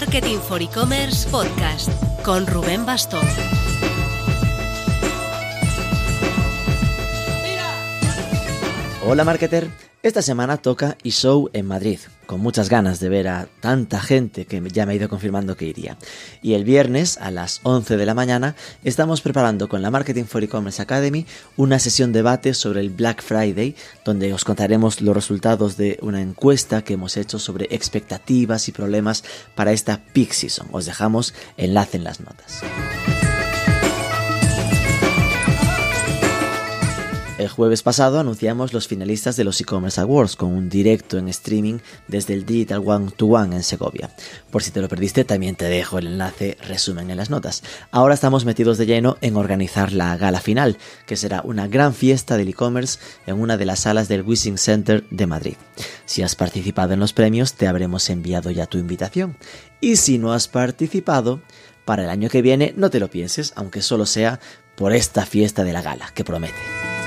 [0.00, 1.90] Marketing for E-Commerce Podcast
[2.22, 3.26] con Rubén Bastón.
[9.04, 9.68] Hola marketer,
[10.02, 14.62] esta semana toca eShow en Madrid, con muchas ganas de ver a tanta gente que
[14.72, 15.98] ya me ha ido confirmando que iría.
[16.40, 20.44] Y el viernes a las 11 de la mañana estamos preparando con la Marketing for
[20.44, 23.74] E-Commerce Academy una sesión debate sobre el Black Friday,
[24.04, 29.24] donde os contaremos los resultados de una encuesta que hemos hecho sobre expectativas y problemas
[29.56, 30.68] para esta peak season.
[30.70, 32.62] Os dejamos enlace en las notas.
[37.38, 41.78] El jueves pasado anunciamos los finalistas de los e-commerce awards con un directo en streaming
[42.08, 44.10] desde el Digital One to One en Segovia.
[44.50, 47.62] Por si te lo perdiste, también te dejo el enlace resumen en las notas.
[47.92, 52.36] Ahora estamos metidos de lleno en organizar la gala final, que será una gran fiesta
[52.36, 55.56] del e-commerce en una de las salas del Wishing Center de Madrid.
[56.06, 59.36] Si has participado en los premios, te habremos enviado ya tu invitación.
[59.80, 61.40] Y si no has participado,
[61.84, 64.40] para el año que viene no te lo pienses, aunque solo sea
[64.76, 66.97] por esta fiesta de la gala, que promete.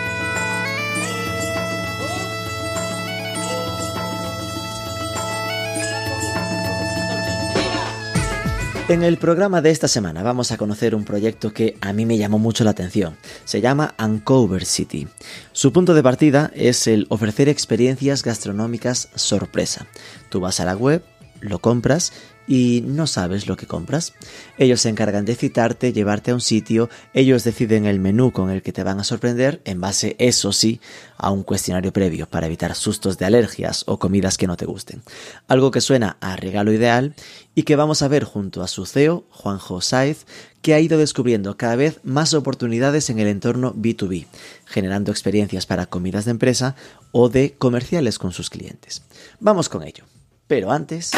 [8.92, 12.18] En el programa de esta semana vamos a conocer un proyecto que a mí me
[12.18, 13.16] llamó mucho la atención.
[13.46, 15.08] Se llama Uncover City.
[15.54, 19.88] Su punto de partida es el ofrecer experiencias gastronómicas sorpresa.
[20.28, 21.06] Tú vas a la web,
[21.40, 22.12] lo compras
[22.52, 24.14] y no sabes lo que compras.
[24.58, 28.62] Ellos se encargan de citarte, llevarte a un sitio, ellos deciden el menú con el
[28.62, 30.82] que te van a sorprender, en base, eso sí,
[31.16, 35.02] a un cuestionario previo para evitar sustos de alergias o comidas que no te gusten.
[35.48, 37.16] Algo que suena a regalo ideal
[37.56, 40.26] y que vamos a ver junto a su CEO, Juanjo Saiz,
[40.62, 44.26] que ha ido descubriendo cada vez más oportunidades en el entorno B2B,
[44.66, 46.76] generando experiencias para comidas de empresa
[47.14, 49.04] o de comerciales con sus clientes.
[49.40, 50.04] Vamos con ello.
[50.48, 51.12] Pero antes...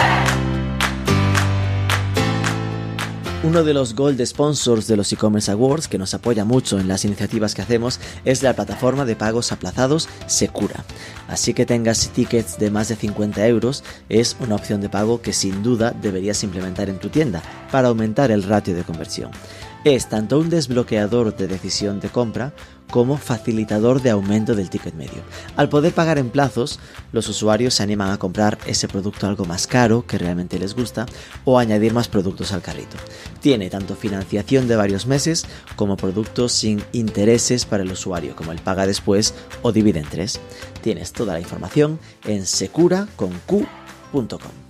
[3.44, 7.04] Uno de los gold sponsors de los e-commerce awards que nos apoya mucho en las
[7.04, 10.86] iniciativas que hacemos es la plataforma de pagos aplazados Secura.
[11.28, 15.34] Así que tengas tickets de más de 50 euros, es una opción de pago que
[15.34, 19.32] sin duda deberías implementar en tu tienda para aumentar el ratio de conversión.
[19.84, 22.54] Es tanto un desbloqueador de decisión de compra
[22.90, 25.24] como facilitador de aumento del ticket medio.
[25.58, 26.80] Al poder pagar en plazos,
[27.12, 31.06] los usuarios se animan a comprar ese producto algo más caro que realmente les gusta
[31.44, 32.96] o añadir más productos al carrito.
[33.42, 35.46] Tiene tanto financiación de varios meses
[35.76, 39.34] como productos sin intereses para el usuario, como el paga después
[39.64, 40.40] o divide en tres.
[40.82, 44.63] Tienes toda la información en secura.com.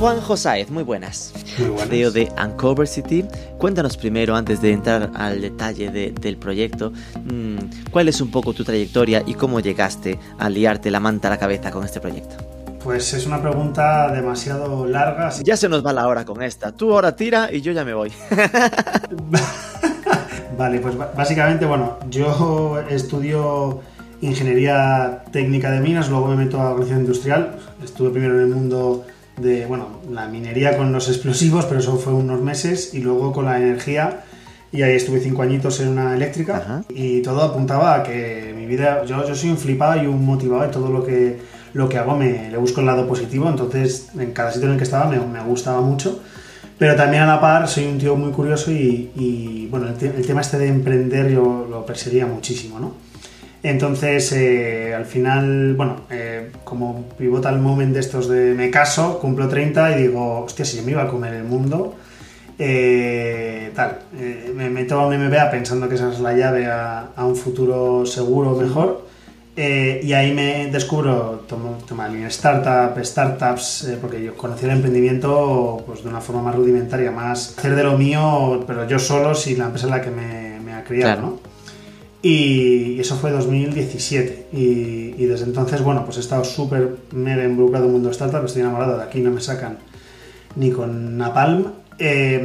[0.00, 1.32] Juan Josáez, muy buenas.
[1.58, 1.88] Muy buenas.
[1.90, 3.22] CEO de Uncover City.
[3.58, 6.90] Cuéntanos primero, antes de entrar al detalle de- del proyecto,
[7.24, 11.32] mm, cuál es un poco tu trayectoria y cómo llegaste a liarte la manta a
[11.32, 12.34] la cabeza con este proyecto.
[12.82, 15.28] Pues es una pregunta demasiado larga.
[15.28, 16.72] así- Ya se nos va la hora con esta.
[16.72, 18.10] Tú ahora tira y yo ya me voy.
[20.56, 23.80] Vale, pues básicamente, bueno, yo estudio
[24.22, 27.56] ingeniería técnica de minas, luego me meto a organización industrial.
[27.84, 29.04] Estuve primero en el mundo
[29.40, 33.44] de, bueno, la minería con los explosivos, pero eso fue unos meses, y luego con
[33.44, 34.24] la energía.
[34.72, 36.84] Y ahí estuve cinco añitos en una eléctrica Ajá.
[36.90, 40.64] y todo apuntaba a que mi vida, yo, yo soy un flipado y un motivado
[40.64, 41.40] y todo lo que,
[41.74, 44.78] lo que hago me le busco el lado positivo, entonces en cada sitio en el
[44.78, 46.20] que estaba me, me gustaba mucho.
[46.78, 50.26] Pero también a la par soy un tío muy curioso y, y, bueno, el, el
[50.26, 52.94] tema este de emprender yo lo perseguía muchísimo, ¿no?
[53.62, 59.48] Entonces, eh, al final, bueno, eh, como pivotal moment de estos de me caso, cumplo
[59.48, 61.94] 30 y digo, hostia, si yo me iba a comer el mundo,
[62.58, 67.08] eh, tal, eh, me meto a un MBA pensando que esa es la llave a,
[67.14, 69.08] a un futuro seguro mejor.
[69.56, 76.08] y ahí me descubro, tomo, tomo Startup, startups, porque yo conocí el emprendimiento pues, de
[76.08, 79.86] una forma más rudimentaria, más hacer de lo mío, pero yo solo, sin la empresa
[79.86, 81.28] en la que me, me ha criado, Claro.
[81.44, 81.49] ¿no?
[82.22, 84.48] Y eso fue 2017.
[84.52, 88.44] Y, y desde entonces, bueno, pues he estado súper mega involucrado en el mundo startup,
[88.44, 89.78] estoy enamorado de aquí, no me sacan
[90.56, 91.64] ni con Napalm.
[91.98, 92.42] Eh,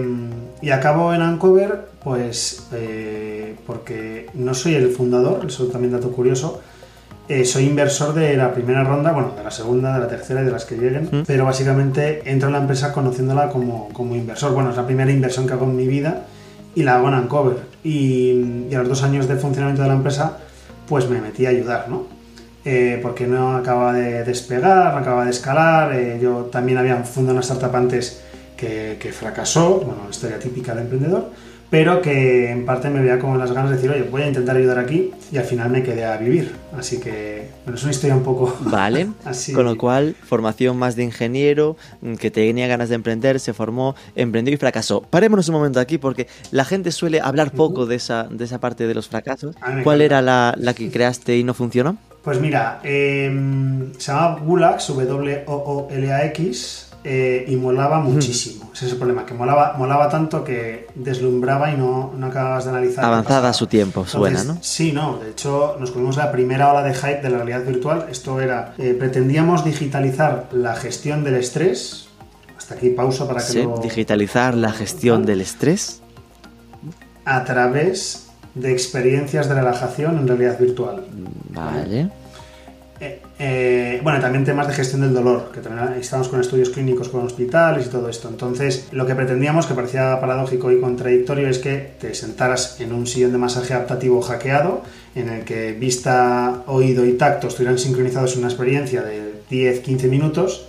[0.62, 6.62] y acabo en Uncover, pues eh, porque no soy el fundador, eso también dato curioso.
[7.28, 10.46] Eh, soy inversor de la primera ronda, bueno, de la segunda, de la tercera y
[10.46, 11.24] de las que lleguen, Mm.
[11.26, 14.54] pero básicamente entro en la empresa conociéndola como, como inversor.
[14.54, 16.28] Bueno, es la primera inversión que hago en mi vida
[16.76, 17.58] y la hago en Uncover.
[17.84, 20.38] Y, a los dos años de funcionamiento de la empresa,
[20.88, 22.04] pues me metí a ayudar, ¿no?
[22.64, 25.94] Eh, porque no acaba de despegar, no acaba de escalar.
[25.94, 28.22] eh, yo también había fundado una startup antes
[28.58, 31.32] que, que fracasó, bueno, historia típica de emprendedor.
[31.70, 34.56] Pero que en parte me veía como las ganas de decir, oye, voy a intentar
[34.56, 36.54] ayudar aquí y al final me quedé a vivir.
[36.78, 38.56] Así que, bueno, es una historia un poco...
[38.62, 39.54] Vale, así.
[39.54, 43.96] con lo cual, formación más de ingeniero, mm, que tenía ganas de emprender, se formó,
[44.16, 45.02] emprendió y fracasó.
[45.02, 48.88] Parémonos un momento aquí porque la gente suele hablar poco de esa, de esa parte
[48.88, 49.56] de los fracasos.
[49.84, 51.98] ¿Cuál era la, la que creaste y no funcionó?
[52.26, 58.72] Pues mira, em, se llama Gulax, W-O-O-L-A-X, eh, y molaba muchísimo.
[58.74, 62.72] Ese es el problema, que molaba, molaba tanto que deslumbraba y no, no acababas de
[62.72, 63.06] analizar.
[63.06, 64.64] Avanzada a su tiempo, suena, Entonces, ¿no?
[64.64, 65.18] Sí, no.
[65.20, 68.08] De hecho, nos comimos la primera ola de hype de la realidad virtual.
[68.10, 72.08] Esto era, eh, pretendíamos digitalizar la gestión del estrés.
[72.58, 73.78] Hasta aquí pausa para que Sí, lo...
[73.78, 76.02] digitalizar la gestión del estrés.
[77.24, 81.06] A través de experiencias de relajación en realidad virtual.
[81.50, 82.10] Vale.
[83.00, 87.10] Eh, eh, bueno, también temas de gestión del dolor, que también estamos con estudios clínicos
[87.10, 88.30] con hospitales y todo esto.
[88.30, 93.06] Entonces, lo que pretendíamos, que parecía paradójico y contradictorio, es que te sentaras en un
[93.06, 94.82] sillón de masaje adaptativo hackeado,
[95.14, 100.68] en el que vista, oído y tacto estuvieran sincronizados en una experiencia de 10-15 minutos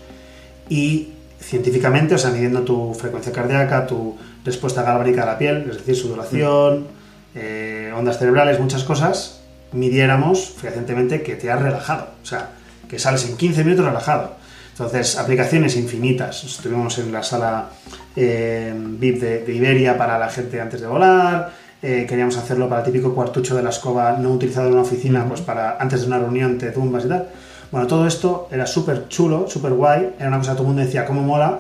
[0.69, 5.79] y científicamente, o sea, midiendo tu frecuencia cardíaca, tu respuesta galvánica a la piel, es
[5.79, 6.89] decir, sudoración,
[7.37, 9.36] eh, ondas cerebrales, muchas cosas,
[9.77, 12.09] midiéramos fehacientemente que te has relajado.
[12.23, 12.51] O sea,
[12.89, 14.35] que sales en 15 minutos relajado.
[14.73, 16.45] Entonces, aplicaciones infinitas.
[16.45, 17.71] Estuvimos en la sala
[18.15, 21.51] eh, VIP de, de Iberia para la gente antes de volar.
[21.83, 25.25] eh, queríamos hacerlo para el típico cuartucho de la escoba no utilizado en una oficina,
[25.29, 27.29] pues para antes de una reunión te tumbas y tal.
[27.71, 30.15] Bueno, todo esto era súper chulo, súper guay.
[30.19, 31.59] Era una cosa que todo el mundo decía, ¿cómo mola?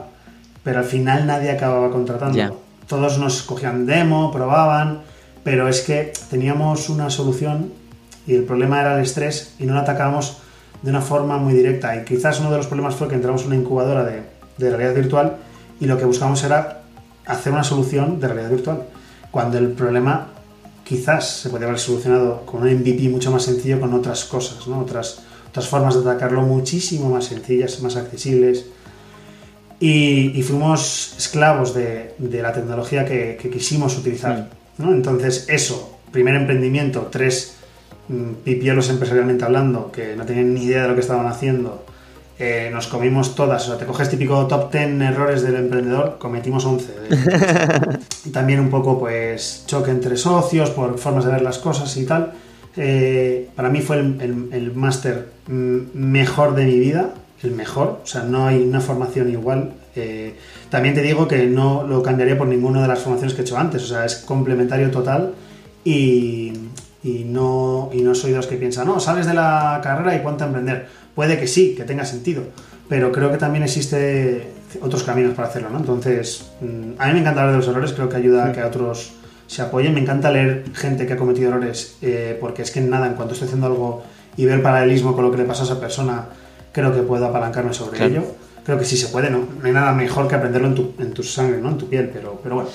[0.62, 2.37] Pero al final nadie acababa contratando.
[2.89, 5.03] Todos nos cogían demo, probaban,
[5.43, 7.73] pero es que teníamos una solución
[8.26, 10.38] y el problema era el estrés y no lo atacábamos
[10.82, 11.96] de una forma muy directa.
[11.96, 14.23] Y quizás uno de los problemas fue que entramos en una incubadora de,
[14.58, 15.37] de realidad virtual
[15.81, 16.82] y lo que buscamos era
[17.26, 18.82] hacer una solución de realidad virtual.
[19.31, 20.28] Cuando el problema
[20.84, 24.81] quizás se podría haber solucionado con un MVP mucho más sencillo, con otras cosas, ¿no?
[24.81, 28.67] otras, otras formas de atacarlo muchísimo más sencillas, más accesibles.
[29.78, 34.49] Y, y fuimos esclavos de, de la tecnología que, que quisimos utilizar.
[34.78, 34.93] ¿no?
[34.93, 37.56] Entonces, eso, primer emprendimiento, tres
[38.08, 41.85] mm, pipielos empresarialmente hablando, que no tenían ni idea de lo que estaban haciendo,
[42.38, 43.64] eh, nos comimos todas.
[43.64, 46.93] O sea, te coges típico top 10 errores del emprendedor, cometimos 11.
[48.26, 52.05] Y También un poco, pues, choque entre socios por formas de ver las cosas y
[52.05, 52.32] tal.
[52.76, 58.00] Eh, para mí fue el, el- el máster mm, mejor de mi vida, el mejor,
[58.02, 59.73] o sea, no hay una formación igual.
[59.94, 60.35] Eh,
[60.69, 63.56] también te digo que no lo cambiaría por ninguna de las formaciones que he hecho
[63.56, 65.32] antes, o sea, es complementario total
[65.85, 66.52] y,
[67.06, 70.19] y no, y no soy de los que piensan, no, sales de la carrera y
[70.20, 70.88] ponte a emprender.
[71.14, 72.43] Puede que sí, que tenga sentido,
[72.88, 74.49] pero creo que también existe
[74.82, 75.79] otros caminos para hacerlo, ¿no?
[75.79, 78.61] Entonces, mm, a mí me encanta hablar de los errores, creo que ayuda a que
[78.61, 79.12] a otros
[79.47, 79.94] se apoyen.
[79.94, 83.35] Me encanta leer gente que ha cometido errores, eh, porque es que nada, en cuanto
[83.35, 84.02] estoy haciendo algo
[84.37, 86.26] y veo el paralelismo con lo que le pasa a esa persona,
[86.73, 88.12] creo que puedo apalancarme sobre Claro.
[88.12, 88.25] ello.
[88.64, 89.38] Creo que sí se puede, ¿no?
[89.61, 91.69] No hay nada mejor que aprenderlo en tu, en tu sangre, ¿no?
[91.70, 92.70] En tu piel, pero, pero bueno.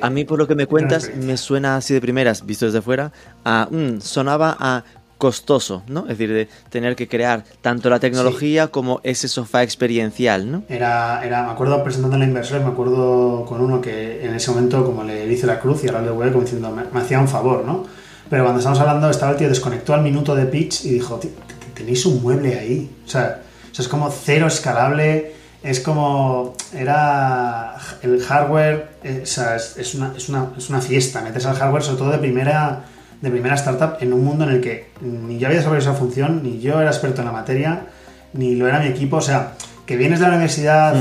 [0.00, 3.12] A mí, por lo que me cuentas, me suena así de primeras, visto desde fuera,
[3.44, 3.68] a.
[3.70, 4.84] mm, sonaba a
[5.18, 6.00] costoso, ¿no?
[6.02, 10.64] Es decir, de tener que crear tanto la tecnología como ese sofá experiencial, ¿no?
[10.68, 14.50] Era, era, me acuerdo presentando a la inversora, me acuerdo con uno que en ese
[14.50, 17.20] momento como le hice la cruz y ahora le voy como diciendo, me, me hacía
[17.20, 17.86] un favor, ¿no?
[18.28, 21.30] Pero cuando estábamos hablando, estaba el tío desconectó al minuto de pitch y dijo, "Tío,
[21.30, 22.90] t- t- tenéis un mueble ahí.
[23.06, 25.32] O sea, o sea, es como cero escalable,
[25.64, 30.82] es como, era el hardware, eh, o sea, es, es una, es, una, es una
[30.82, 32.84] fiesta, metes al hardware sobre todo de primera,
[33.22, 36.42] de primera startup en un mundo en el que ni yo había desarrollado esa función,
[36.42, 37.86] ni yo era experto en la materia,
[38.34, 39.54] ni lo era mi equipo, o sea,
[39.86, 40.94] que vienes de la universidad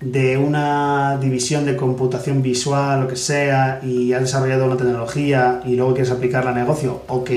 [0.00, 5.76] de una división de computación visual, lo que sea, y has desarrollado una tecnología y
[5.76, 7.30] luego quieres aplicarla a negocio, ok.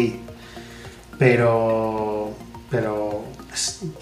[1.19, 2.31] Pero,
[2.71, 3.10] pero,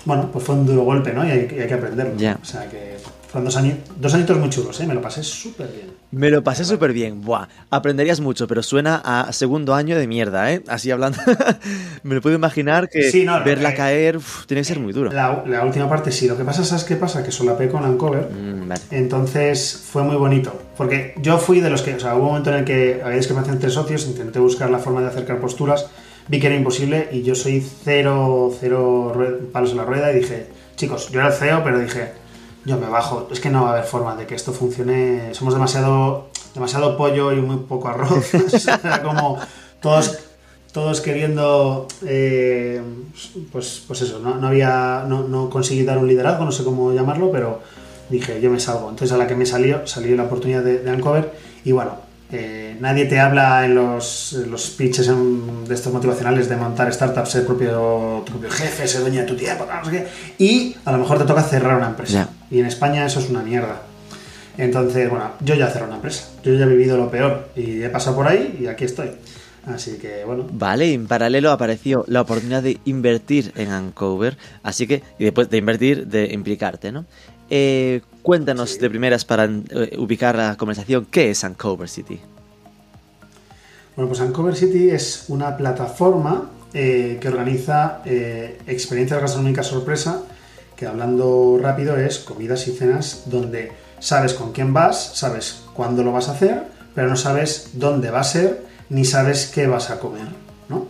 [0.05, 1.25] bueno, pues fue un duro golpe, ¿no?
[1.27, 2.15] Y hay, y hay que aprenderlo.
[2.17, 2.37] Ya.
[2.41, 4.87] O sea que fueron dos, añi- dos añitos muy chulos, ¿eh?
[4.87, 5.87] Me lo pasé súper bien.
[6.11, 7.47] Me lo pasé súper bien, buah.
[7.69, 10.63] Aprenderías mucho, pero suena a segundo año de mierda, ¿eh?
[10.67, 11.19] Así hablando.
[12.03, 14.91] Me lo puedo imaginar que Sí, no, verla eh, caer uf, tiene que ser muy
[14.93, 15.11] duro.
[15.11, 16.27] La, la última parte sí.
[16.27, 17.23] Lo que pasa, ¿sabes qué pasa?
[17.23, 18.27] Que solapé con Uncover.
[18.31, 18.81] Mm, vale.
[18.89, 22.49] Entonces fue muy bonito, porque yo fui de los que, o sea, hubo un momento
[22.51, 25.85] en el que había discrepancia entre socios, intenté buscar la forma de acercar posturas,
[26.29, 29.13] vi que era imposible y yo soy cero, cero
[29.51, 32.13] palos en la rueda y dije, chicos, yo era el CEO, pero dije,
[32.65, 35.53] yo me bajo, es que no va a haber forma de que esto funcione, somos
[35.53, 38.33] demasiado, demasiado pollo y muy poco arroz,
[38.83, 39.39] era como
[39.81, 40.19] todos
[40.71, 42.79] todos queriendo eh,
[43.51, 46.93] pues, pues eso, no, no había no, no conseguí dar un liderazgo, no sé cómo
[46.93, 47.61] llamarlo, pero
[48.09, 48.87] dije yo me salgo.
[48.87, 51.33] Entonces a la que me salió, salió la oportunidad de, de Uncover
[51.65, 56.93] y bueno, eh, nadie te habla en los, los pitches de estos motivacionales de montar
[56.93, 60.07] startups, ser propio, tu propio jefe, ser dueño de tu tiempo, no sé qué,
[60.43, 62.29] y a lo mejor te toca cerrar una empresa.
[62.51, 63.81] Y en España eso es una mierda.
[64.57, 67.89] Entonces, bueno, yo ya cerré una empresa, yo ya he vivido lo peor y he
[67.89, 69.11] pasado por ahí y aquí estoy.
[69.65, 70.47] Así que bueno.
[70.51, 75.49] Vale, y en paralelo apareció la oportunidad de invertir en Uncover, así que, y después
[75.49, 77.05] de invertir, de implicarte, ¿no?
[77.49, 82.19] Eh, cuéntanos de primeras para eh, ubicar la conversación, ¿qué es Uncover City?
[83.95, 90.21] Bueno, pues Uncover City es una plataforma eh, que organiza experiencias gastronómicas sorpresa,
[90.75, 96.11] que hablando rápido es comidas y cenas donde sabes con quién vas, sabes cuándo lo
[96.11, 96.63] vas a hacer,
[96.93, 100.27] pero no sabes dónde va a ser, ni sabes qué vas a comer,
[100.69, 100.87] ¿no?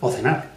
[0.00, 0.50] O cenar.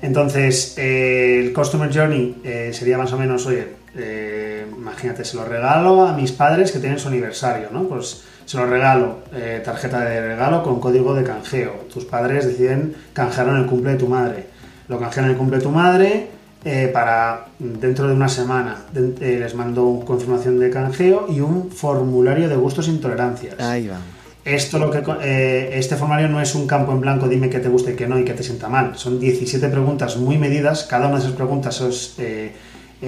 [0.00, 2.36] Entonces, el Customer Journey
[2.72, 6.98] sería más o menos, oye, eh, imagínate, se lo regalo a mis padres que tienen
[6.98, 7.84] su aniversario, ¿no?
[7.84, 11.86] Pues se lo regalo, eh, tarjeta de regalo con código de canjeo.
[11.92, 14.46] Tus padres deciden canjearlo en el cumple de tu madre.
[14.88, 16.28] Lo canjean en el cumple de tu madre
[16.64, 18.82] eh, para dentro de una semana.
[18.92, 23.58] les mando una confirmación de canjeo y un formulario de gustos e intolerancias.
[23.60, 23.98] Ahí va.
[24.44, 27.92] Esto lo que este formulario no es un campo en blanco, dime que te guste
[27.92, 28.94] y que no y que te sienta mal.
[28.94, 30.84] Son 17 preguntas muy medidas.
[30.84, 32.14] Cada una de esas preguntas es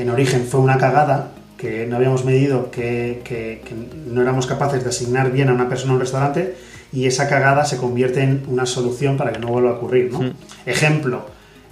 [0.01, 3.63] en origen fue una cagada, que no habíamos medido, que,
[4.07, 6.57] no éramos capaces de asignar bien a una persona a un restaurante
[6.93, 10.13] y esa cagada se convierte en una solución para que no vuelva a ocurrir.
[10.13, 10.21] ¿no?
[10.21, 10.33] Hmm.
[10.67, 11.27] Ejemplo,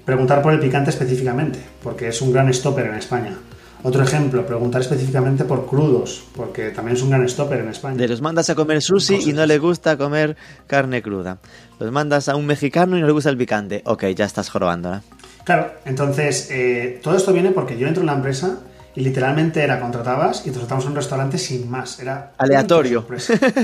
[0.04, 3.36] preguntar por el picante específicamente, porque es un gran stopper en España.
[3.82, 7.96] Otro ejemplo, preguntar específicamente por crudos, porque también es un gran stopper en España.
[7.96, 11.38] De los mandas a comer sushi y no le gusta comer carne cruda.
[11.78, 13.82] Los mandas a un mexicano y no le gusta el picante.
[13.84, 15.02] Ok, ya estás jorobando.
[15.44, 18.58] Claro, entonces eh, todo esto viene porque yo entro en la empresa
[18.94, 22.00] y literalmente era contratabas y te contratamos en un restaurante sin más.
[22.00, 23.06] Era aleatorio.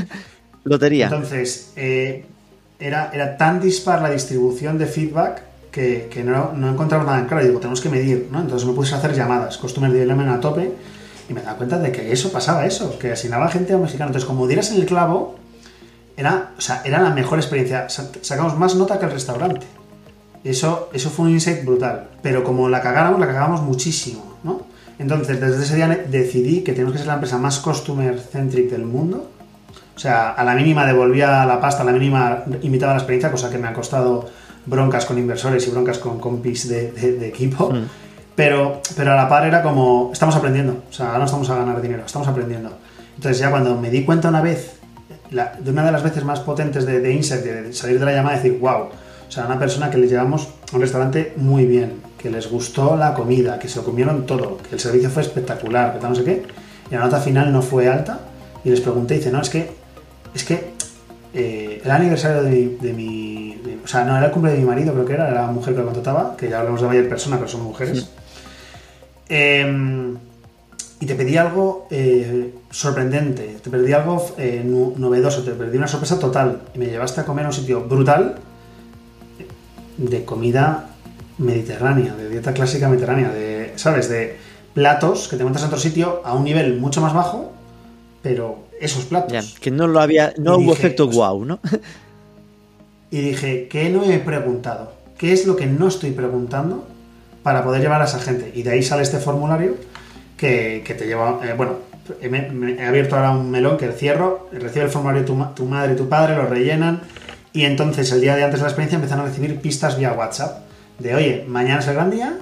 [0.64, 1.06] Lotería.
[1.06, 2.26] Entonces, eh,
[2.78, 7.44] era, era tan dispar la distribución de feedback que, no, no encontraba nada en claro.
[7.44, 8.40] Y digo, tenemos que medir, ¿no?
[8.40, 10.72] Entonces me puse a hacer llamadas, Customer Development a tope,
[11.28, 14.08] y me daba cuenta de que eso pasaba, eso, que asignaba gente a un mexicano.
[14.08, 15.37] Entonces, como dieras en el clavo,
[16.16, 17.88] era, o sea, era la mejor experiencia.
[17.88, 19.66] Sacamos más nota que el restaurante.
[20.42, 22.09] Eso, eso fue un insight brutal.
[22.23, 24.62] Pero como la cagáramos, la cagábamos muchísimo, ¿no?
[24.99, 28.85] Entonces, desde ese día decidí que tenemos que ser la empresa más customer centric del
[28.85, 29.30] mundo.
[29.97, 33.50] O sea, a la mínima devolvía la pasta, a la mínima imitaba la experiencia, cosa
[33.50, 34.28] que me ha costado
[34.66, 37.70] broncas con inversores y broncas con compis de, equipo.
[37.70, 37.85] Mm.
[38.35, 40.82] Pero, pero a la par era como, estamos aprendiendo.
[40.90, 42.70] O sea, ahora no estamos a ganar dinero, estamos aprendiendo.
[43.16, 44.80] Entonces ya cuando me di cuenta una vez,
[45.30, 48.37] de una de las veces más potentes de, de Insight, de salir de la llamada
[48.37, 48.88] y decir, wow,
[49.30, 52.96] o sea, una persona que les llevamos a un restaurante muy bien, que les gustó
[52.96, 56.16] la comida, que se lo comieron todo, que el servicio fue espectacular, que tal no
[56.16, 56.42] sé qué,
[56.90, 58.18] y la nota final no fue alta,
[58.64, 59.70] y les pregunté, y dice, no, es que,
[60.34, 60.72] es que
[61.32, 65.06] eh, el aniversario de mi, o sea, no, era el cumple de mi marido, creo
[65.06, 67.49] que era, era la mujer que lo contrataba, que ya hablamos de mayor persona, pero
[67.49, 68.10] son mujeres.
[69.28, 70.16] Em,
[70.99, 76.18] y te pedí algo eh, sorprendente, te pedí algo eh, novedoso, te pedí una sorpresa
[76.18, 76.62] total.
[76.75, 78.34] Y me llevaste a comer a un sitio brutal,
[80.00, 80.90] de comida
[81.38, 84.09] mediterránea, de dieta clásica mediterránea, de, ¿sabes?
[84.09, 84.37] De
[84.75, 87.52] platos que te montas en otro sitio a un nivel mucho más bajo,
[88.23, 89.59] pero esos platos.
[89.61, 91.61] que no lo había, no hubo efecto guau, ¿no?
[93.11, 94.92] y dije, ¿qué no he preguntado?
[95.19, 96.87] ¿Qué es lo que no estoy preguntando
[97.42, 98.52] para poder llevar a esa gente?
[98.54, 99.76] Y de ahí sale este formulario
[100.37, 101.75] que, te lleva, eh, bueno,
[102.23, 106.09] he, abierto ahora un melón que cierro, recibe el formulario tu, tu madre y tu
[106.09, 107.02] padre, lo rellenan,
[107.52, 110.64] y entonces el día de antes de la experiencia empezaron a recibir pistas vía WhatsApp
[110.99, 112.37] de, oye, mañana es el gran día,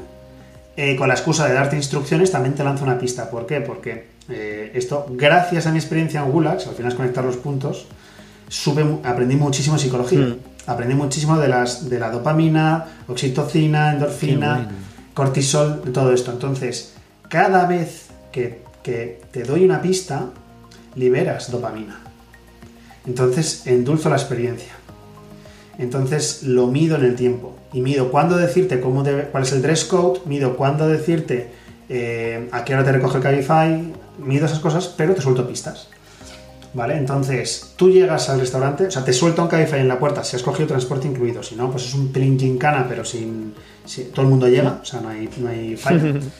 [0.76, 3.30] eh, con la excusa de darte instrucciones también te lanzo una pista.
[3.30, 3.60] ¿Por qué?
[3.60, 7.86] Porque eh, esto, gracias a mi experiencia en Gulags, al final es conectar los puntos,
[8.48, 10.20] sube, aprendí muchísimo psicología.
[10.20, 10.36] Hmm.
[10.66, 14.68] Aprendí muchísimo de, las, de la dopamina, oxitocina, endorfina,
[15.14, 16.30] cortisol, de todo esto.
[16.30, 16.92] Entonces,
[17.28, 20.26] cada vez que, que te doy una pista,
[20.94, 21.98] liberas dopamina.
[23.06, 24.77] Entonces, endulzo la experiencia.
[25.78, 29.84] Entonces lo mido en el tiempo y mido cuándo decirte cómo cuál es el dress
[29.84, 31.50] code, mido cuándo decirte
[31.88, 35.88] eh, a qué hora te recoge el Cabify, mido esas cosas, pero te suelto pistas.
[36.74, 36.98] ¿Vale?
[36.98, 40.36] Entonces, tú llegas al restaurante, o sea, te suelta un Cabify en la puerta si
[40.36, 43.54] has cogido transporte incluido, si no, pues es un pelín gincana, pero sin,
[44.12, 46.14] todo el mundo llega, o sea, no hay, no hay falla.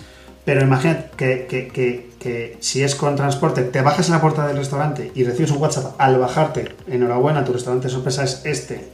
[0.49, 5.12] Pero imagínate que, que, si es con transporte, te bajas en la puerta del restaurante
[5.14, 8.88] y recibes un WhatsApp al bajarte, enhorabuena, tu restaurante sorpresa es este,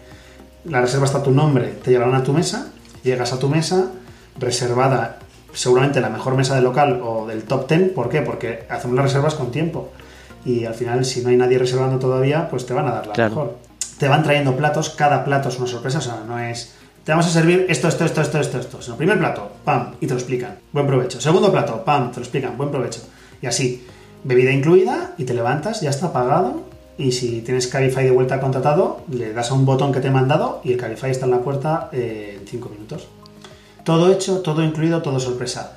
[0.64, 2.68] la reserva está a tu nombre, te llevarán a tu mesa,
[3.02, 3.90] llegas a tu mesa,
[4.38, 5.18] reservada
[5.52, 8.22] seguramente la mejor mesa del local o del top 10, ¿por qué?
[8.22, 9.92] Porque hacemos las reservas con tiempo.
[10.44, 13.28] y al final si no hay nadie reservando todavía, pues te van a dar la
[13.28, 13.56] mejor.
[13.98, 17.26] Te van trayendo platos, cada plato es una sorpresa, o sea, no es te vamos
[17.26, 18.92] a servir esto, esto, esto, esto, esto, esto.
[18.92, 20.56] el primer plato, pam, y te lo explican.
[20.72, 21.20] Buen provecho.
[21.20, 22.56] Segundo plato, pam, te lo explican.
[22.56, 23.02] Buen provecho.
[23.42, 23.86] Y así,
[24.24, 26.62] bebida incluida, y te levantas, ya está pagado.
[26.96, 30.10] Y si tienes Cabify de vuelta contratado, le das a un botón que te he
[30.10, 33.08] mandado y el Cabify está en la puerta eh, en 5 minutos.
[33.82, 35.76] Todo hecho, todo incluido, todo sorpresa.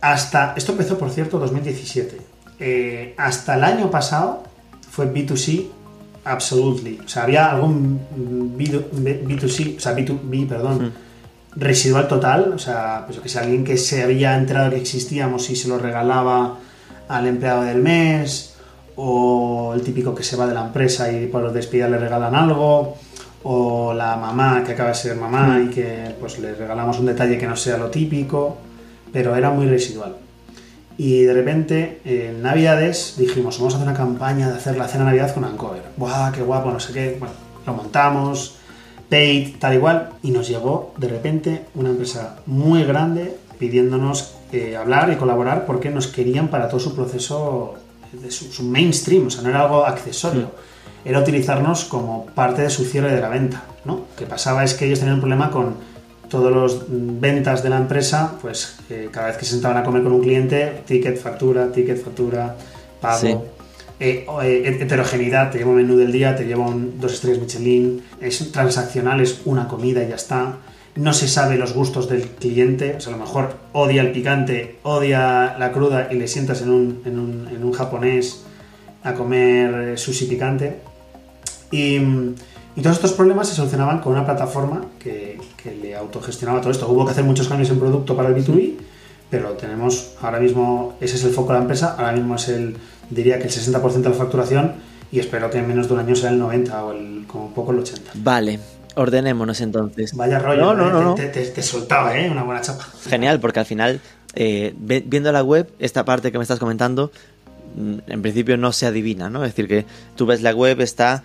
[0.00, 2.18] Hasta, esto empezó por cierto 2017.
[2.60, 4.42] Eh, hasta el año pasado
[4.90, 5.68] fue B2C
[6.24, 7.00] absolutely.
[7.04, 8.00] O sea, había algún
[8.56, 10.92] B, 2 c o sea, B2B, perdón, hmm.
[11.56, 12.52] residual total.
[12.54, 15.78] O sea, pues que si alguien que se había enterado que existíamos y se lo
[15.78, 16.58] regalaba
[17.08, 18.51] al empleado del mes,
[18.96, 22.96] o el típico que se va de la empresa y por despedida le regalan algo,
[23.44, 25.66] o la mamá que acaba de ser mamá hmm.
[25.66, 28.56] y que pues le regalamos un detalle que no sea lo típico,
[29.12, 30.16] pero era muy residual.
[30.98, 35.04] Y de repente, en Navidades, dijimos, vamos a hacer una campaña de hacer la cena
[35.04, 35.82] de Navidad con Ancover.
[35.96, 36.70] ¡Buah, qué guapo!
[36.70, 37.16] No sé qué.
[37.18, 37.34] Bueno,
[37.66, 38.56] lo montamos,
[39.08, 40.10] paid, tal igual.
[40.22, 45.88] Y nos llegó, de repente, una empresa muy grande pidiéndonos eh, hablar y colaborar porque
[45.88, 47.74] nos querían para todo su proceso,
[48.12, 49.26] de su, mainstream.
[49.26, 50.50] O sea, no era algo accesorio.
[51.04, 53.94] Era utilizarnos como parte de su cierre de la venta, ¿no?
[53.94, 55.74] Lo que pasaba es que ellos tenían un problema con
[56.28, 60.02] todas las ventas de la empresa, pues eh, cada vez que se sentaban a comer
[60.02, 62.56] con un cliente, ticket, factura, ticket, factura,
[63.00, 63.46] pago.
[64.00, 68.02] Eh, eh, heterogeneidad, te llevo un menú del día, te llevo un, dos estrellas Michelin,
[68.20, 70.56] es transaccional, es una comida y ya está.
[70.94, 74.78] No se sabe los gustos del cliente, o sea, a lo mejor odia el picante,
[74.82, 78.44] odia la cruda y le sientas en un, en un, en un japonés
[79.02, 80.80] a comer sushi picante.
[81.70, 86.70] Y, y todos estos problemas se solucionaban con una plataforma que, que le autogestionaba todo
[86.70, 86.88] esto.
[86.90, 88.74] Hubo que hacer muchos cambios en producto para el B2B,
[89.30, 92.76] pero tenemos ahora mismo, ese es el foco de la empresa, ahora mismo es el,
[93.08, 94.74] diría que el 60% de la facturación
[95.10, 97.72] y espero que en menos de un año sea el 90 o el, como poco
[97.72, 98.12] el 80.
[98.14, 98.58] Vale.
[98.94, 100.14] Ordenémonos entonces.
[100.14, 102.30] Vaya rollo, no, no, no, te, te, soltaba, ¿eh?
[102.30, 102.86] Una buena chapa.
[103.08, 104.00] Genial, porque al final,
[104.34, 107.10] eh, viendo la web, esta parte que me estás comentando,
[107.76, 109.44] mm, en principio no se adivina, ¿no?
[109.44, 111.22] Es decir, que tú ves la web, está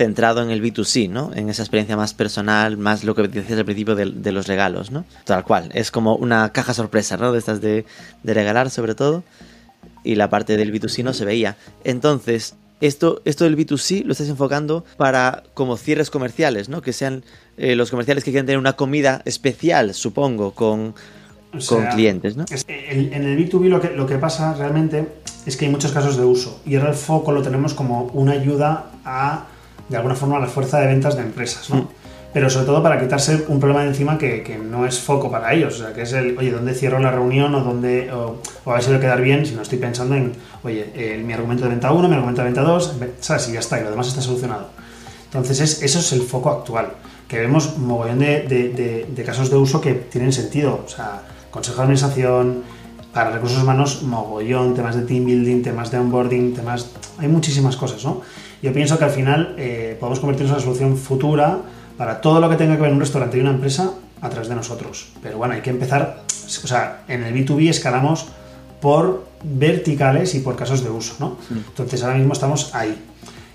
[0.00, 1.30] centrado en el B2C, ¿no?
[1.34, 5.04] En esa experiencia más personal, más lo que decías al principio de, los regalos, ¿no?
[5.24, 7.32] Tal cual, es como una caja sorpresa, ¿no?
[7.32, 7.84] De estas de,
[8.24, 9.24] regalar sobre todo.
[10.02, 11.56] Y la parte del B2C no se veía.
[11.84, 16.82] Entonces, esto, esto del B2C lo estás enfocando para como cierres comerciales, ¿no?
[16.82, 17.24] Que sean
[17.56, 20.94] eh, los comerciales que quieren tener una comida especial, supongo, con,
[21.68, 22.44] con clientes, ¿no?
[22.68, 25.08] En, el B2B lo que, lo que pasa realmente
[25.46, 28.32] es que hay muchos casos de uso y ahora el foco lo tenemos como una
[28.32, 29.46] ayuda a
[29.88, 31.76] de alguna forma la fuerza de ventas de empresas, ¿no?
[31.76, 31.88] Mm.
[32.32, 35.74] Pero sobre todo para quitarse un problema de encima que, no es foco para ellos,
[35.74, 38.82] o sea, que es el, oye, ¿dónde cierro la reunión o dónde, o, a ver
[38.82, 42.08] si a quedar bien si no estoy pensando en, oye, mi argumento de venta 1,
[42.08, 43.48] mi argumento de venta 2, ¿sabes?
[43.48, 44.68] Y ya está, y lo demás está solucionado.
[45.24, 46.92] Entonces, es, eso es el foco actual,
[47.26, 51.78] que vemos un mogollón de, de, casos de uso que tienen sentido, o sea, consejo
[51.78, 52.62] de administración,
[53.12, 56.90] para recursos humanos, mogollón, temas de team building, temas de onboarding, temas.
[57.18, 58.22] Hay muchísimas cosas, ¿no?
[58.62, 61.60] Yo pienso que al final eh, podemos convertirnos en una solución futura
[62.00, 64.54] para todo lo que tenga que ver un restaurante y una empresa a través de
[64.54, 65.10] nosotros.
[65.22, 68.24] Pero bueno, hay que empezar, o sea, en el B2B escalamos
[68.80, 71.36] por verticales y por casos de uso, ¿no?
[71.50, 72.96] Entonces ahora mismo estamos ahí.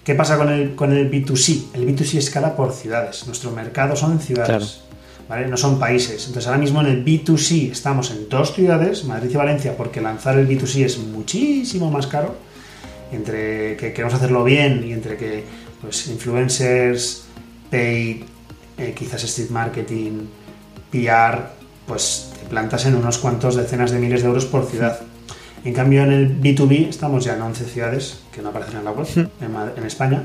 [0.04, 1.70] ¿Qué pasa con el, con el B2C?
[1.74, 3.26] El B2C escala por ciudades.
[3.26, 4.82] Nuestro mercado son ciudades.
[5.28, 5.48] ¿vale?
[5.48, 6.28] No son países.
[6.28, 10.38] Entonces ahora mismo en el B2C estamos en dos ciudades, Madrid y Valencia, porque lanzar
[10.38, 12.36] el B2C es muchísimo más caro
[13.12, 15.44] entre que queremos hacerlo bien y entre que
[15.82, 17.24] pues, influencers,
[17.72, 18.24] pay,
[18.78, 20.28] eh, quizás street marketing,
[20.92, 21.40] PR,
[21.88, 25.00] pues te plantas en unos cuantos decenas de miles de euros por ciudad.
[25.64, 28.92] En cambio, en el B2B estamos ya en 11 ciudades, que no aparecen en la
[28.92, 29.08] web,
[29.42, 30.24] en, España,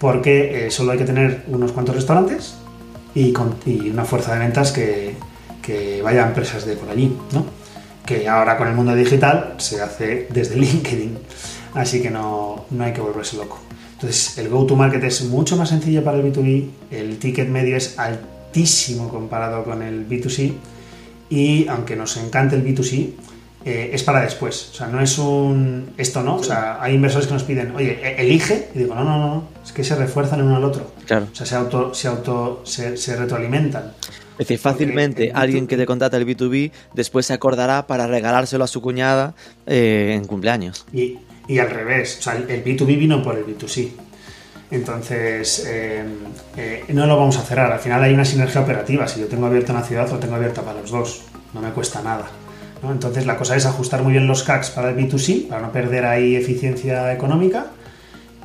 [0.00, 2.54] porque eh, solo hay que tener unos cuantos restaurantes
[3.14, 3.32] y,
[3.90, 5.14] una fuerza de ventas que,
[5.62, 7.46] que vaya a empresas de por allí, ¿no?
[8.04, 11.18] Que ahora con el mundo digital se hace desde LinkedIn
[11.74, 13.58] así que no, hay que volverse loco.
[14.02, 19.08] Entonces, el go-to-market es mucho más sencillo para el B2B, el ticket medio es altísimo
[19.08, 20.54] comparado con el B2C
[21.30, 23.10] y aunque nos encante el B2C,
[23.64, 24.70] eh, es para después.
[24.72, 25.92] O sea, no es un.
[25.96, 26.34] Esto no.
[26.34, 28.70] O sea, hay inversores que nos piden, oye, e-, elige.
[28.74, 29.48] Y digo, no, no, no.
[29.64, 30.90] Es que se refuerzan el uno al otro.
[31.06, 31.28] Claro.
[31.30, 33.92] O sea, se auto, se, auto, se, retroalimentan.
[34.32, 38.66] Es decir, fácilmente alguien que te contrata el B2B después se acordará para regalárselo a
[38.66, 40.86] su cuñada eh, en cumpleaños.
[40.92, 41.18] Y,
[41.52, 42.18] y al revés.
[42.18, 43.90] O sea, el B2B vino por el B2C.
[44.70, 46.02] Entonces, eh,
[46.56, 47.70] eh, no lo vamos a cerrar.
[47.70, 49.06] Al final hay una sinergia operativa.
[49.06, 51.24] Si yo tengo abierta una ciudad, lo tengo abierta para los dos.
[51.52, 52.26] No me cuesta nada.
[52.82, 56.06] Entonces, la cosa es ajustar muy bien los CACs para el B2C, para no perder
[56.06, 57.66] ahí eficiencia económica,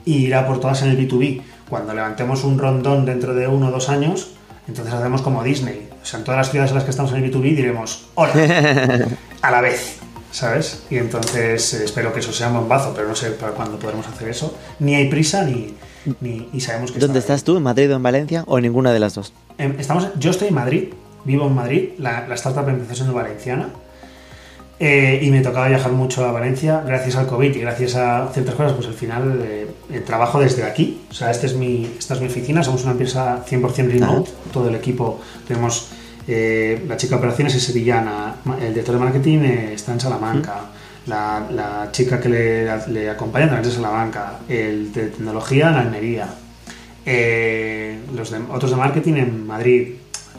[0.06, 1.42] y irá por todas en el B2B.
[1.70, 4.36] Cuando levantemos un rondón dentro de uno o dos años,
[4.68, 5.90] entonces hacemos como Disney.
[6.02, 8.34] O sea, en todas las ciudades en las que estamos en el B2B diremos hola
[9.42, 9.98] a la vez,
[10.32, 10.84] ¿sabes?
[10.90, 14.08] Y entonces eh, espero que eso sea un bombazo, pero no sé para cuándo podremos
[14.08, 14.56] hacer eso.
[14.80, 15.74] Ni hay prisa ni,
[16.22, 17.58] ni y sabemos que ¿Dónde está estás tú?
[17.58, 18.44] ¿En Madrid o en Valencia?
[18.48, 19.34] ¿O en ninguna de las dos?
[19.58, 20.90] Em, Estamos, yo estoy en Madrid,
[21.26, 23.70] vivo en Madrid, la, la startup empezó siendo valenciana
[24.80, 28.54] eh, y me tocaba viajar mucho a Valencia gracias al COVID y gracias a ciertas
[28.54, 31.02] cosas, pues al final eh, eh, trabajo desde aquí.
[31.10, 34.70] O sea, este es mi, esta es mi oficina, somos una empresa 100% remote, todo
[34.70, 35.90] el equipo, tenemos
[36.28, 40.56] eh, la chica de operaciones es sevillana, el director de marketing eh, está en Salamanca.
[41.08, 45.76] La, la chica que le, le acompaña también es de Salamanca, el de tecnología en
[45.76, 46.28] Almería,
[47.06, 49.96] eh, los de- otros de marketing en Madrid.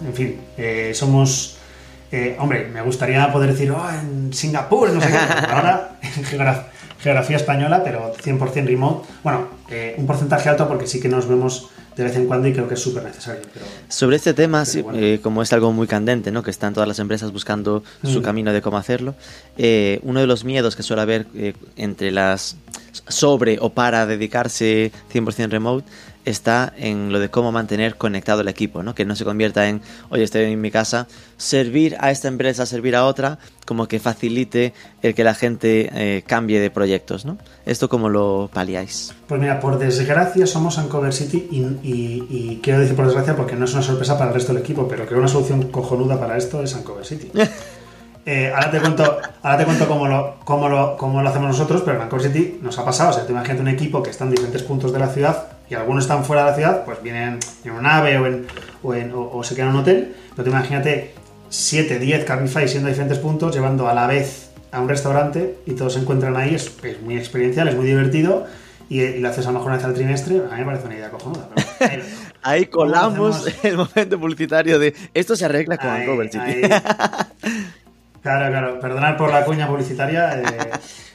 [0.06, 1.56] En fin, eh, somos.
[2.38, 5.16] hombre, me gustaría poder decir, oh, en Singapur, no sé qué.
[5.50, 6.64] Ahora, en geograf-
[7.00, 9.08] geografía española, pero 100% remote.
[9.22, 9.48] Bueno,
[9.96, 12.74] un porcentaje alto porque sí que nos vemos de vez en cuando y creo que
[12.74, 13.42] es súper necesario.
[13.52, 14.98] Pero Sobre este tema, Pero sí, bueno.
[14.98, 16.42] eh, como es algo muy candente, ¿no?
[16.42, 18.22] que están todas las empresas buscando su Mm.
[18.22, 19.14] camino de cómo hacerlo,
[19.56, 22.56] eh, uno de los miedos que suele haber eh, entre las
[23.08, 25.84] sobre o para dedicarse 100% remote
[26.28, 28.94] está en lo de cómo mantener conectado el equipo, ¿no?
[28.94, 32.96] que no se convierta en, oye, estoy en mi casa, servir a esta empresa, servir
[32.96, 37.24] a otra, como que facilite el que la gente eh, cambie de proyectos.
[37.24, 37.38] ¿no?
[37.66, 39.12] ¿Esto cómo lo paliáis?
[39.26, 43.56] Pues mira, por desgracia somos Ancover City y, y- y quiero decir por desgracia porque
[43.56, 46.36] no es una sorpresa para el resto del equipo, pero creo una solución cojonuda para
[46.36, 47.30] esto es Ancover City.
[48.30, 51.80] Eh, ahora te cuento, ahora te cuento cómo, lo, cómo, lo, cómo lo hacemos nosotros,
[51.82, 53.08] pero en Ancover City nos ha pasado.
[53.08, 55.74] O sea, tú imagínate un equipo que está en diferentes puntos de la ciudad y
[55.74, 58.46] algunos están fuera de la ciudad, pues vienen en una nave o, en,
[58.82, 60.14] o, en- o- o se quedan en un hotel.
[60.36, 61.14] Pero tú imagínate
[61.50, 65.94] 7, 10 Cabify siendo diferentes puntos, llevando a la vez a un restaurante y todos
[65.94, 66.54] se encuentran ahí.
[66.54, 68.46] Es, es muy experiencial, es muy divertido
[68.88, 70.36] y, y lo haces a lo mejor una vez al trimestre.
[70.50, 71.48] A mí me parece una idea cojonuda.
[71.78, 72.02] Pero, ahí.
[72.44, 76.06] Ahí ¿Cómo lo colamos el momento publicitario de esto se arregla con Ahí,
[76.40, 76.62] ahí.
[78.22, 80.70] Claro, claro, perdonar por la cuña publicitaria, eh,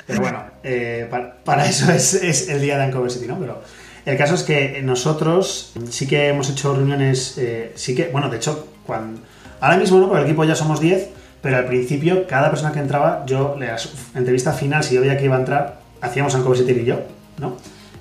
[0.07, 3.37] pero bueno, eh, pa- para, eso es, es el día de Ancover City, ¿no?
[3.39, 3.61] Pero
[4.05, 8.37] el caso es que nosotros sí que hemos hecho reuniones, eh, sí que, bueno, de
[8.37, 9.21] hecho, cuando,
[9.61, 11.09] ahora mismo no, porque el equipo ya somos 10,
[11.41, 13.77] pero al principio cada persona que entraba, yo, la
[14.15, 16.99] entrevista final, si yo veía que iba a entrar, hacíamos Ancover City y yo,
[17.39, 17.57] ¿no?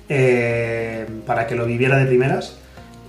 [0.09, 2.57] Eh, para que lo viviera de primeras.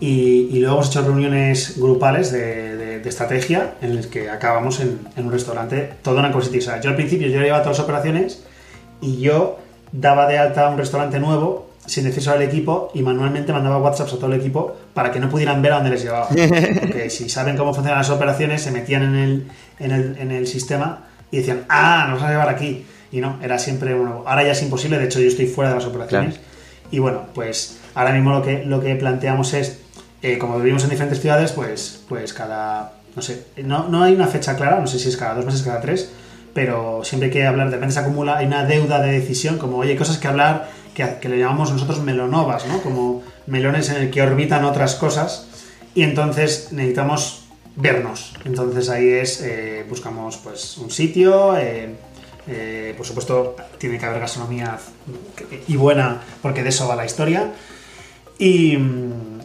[0.00, 5.90] Y, luego hemos hecho reuniones grupales de, estrategia en las que acabamos en, un restaurante,
[6.02, 6.58] todo en City.
[6.58, 8.44] O sea, yo al principio yo llevaba todas las operaciones
[9.02, 9.58] y yo
[9.92, 14.16] daba de alta un restaurante nuevo sin decirlo al equipo y manualmente mandaba WhatsApps a
[14.16, 16.28] todo el equipo para que no pudieran ver a dónde les llevaba.
[16.80, 19.46] Porque si saben cómo funcionan las operaciones, se metían en el,
[19.78, 22.86] en el, en el sistema y decían, ah, nos vas a llevar aquí.
[23.12, 24.24] Y no, era siempre uno.
[24.26, 26.40] Ahora ya es imposible, de hecho yo estoy fuera de las operaciones.
[26.90, 29.80] Y bueno, pues ahora mismo lo que, lo que planteamos es,
[30.22, 34.26] eh, como vivimos en diferentes ciudades, pues, pues cada, no sé, no, no hay una
[34.26, 36.10] fecha clara, no sé si es cada dos meses, cada tres,
[36.54, 39.78] pero siempre hay que hablar, de repente se acumula, hay una deuda de decisión, como,
[39.78, 42.80] oye, hay cosas que hablar que, que le llamamos nosotros melonovas, ¿no?
[42.82, 45.48] Como melones en el que orbitan otras cosas,
[45.94, 47.44] y entonces necesitamos
[47.76, 48.34] vernos.
[48.44, 51.94] Entonces ahí es, eh, buscamos pues un sitio, eh,
[52.46, 54.78] eh, por supuesto tiene que haber gastronomía
[55.66, 57.52] y buena, porque de eso va la historia.
[58.38, 58.76] Y,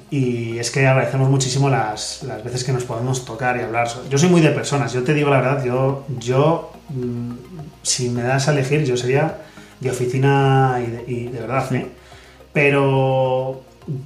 [0.09, 3.87] y es que agradecemos muchísimo las, las veces que nos podemos tocar y hablar.
[4.09, 7.33] Yo soy muy de personas, yo te digo la verdad, yo, yo mm,
[7.83, 9.37] si me das a elegir, yo sería
[9.79, 11.87] de oficina y de, y de verdad, ¿eh?
[12.53, 13.61] Pero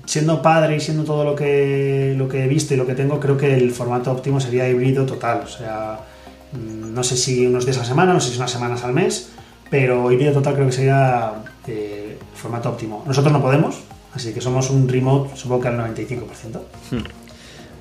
[0.05, 3.19] siendo padre y siendo todo lo que, lo que he visto y lo que tengo,
[3.19, 5.41] creo que el formato óptimo sería híbrido total.
[5.43, 5.99] O sea,
[6.51, 8.93] mm, no sé si unos días a la semana, no sé si unas semanas al
[8.93, 9.29] mes,
[9.69, 11.33] pero híbrido total creo que sería
[11.67, 13.03] eh, formato óptimo.
[13.07, 13.79] Nosotros no podemos,
[14.13, 16.59] así que somos un remote, supongo que al 95%.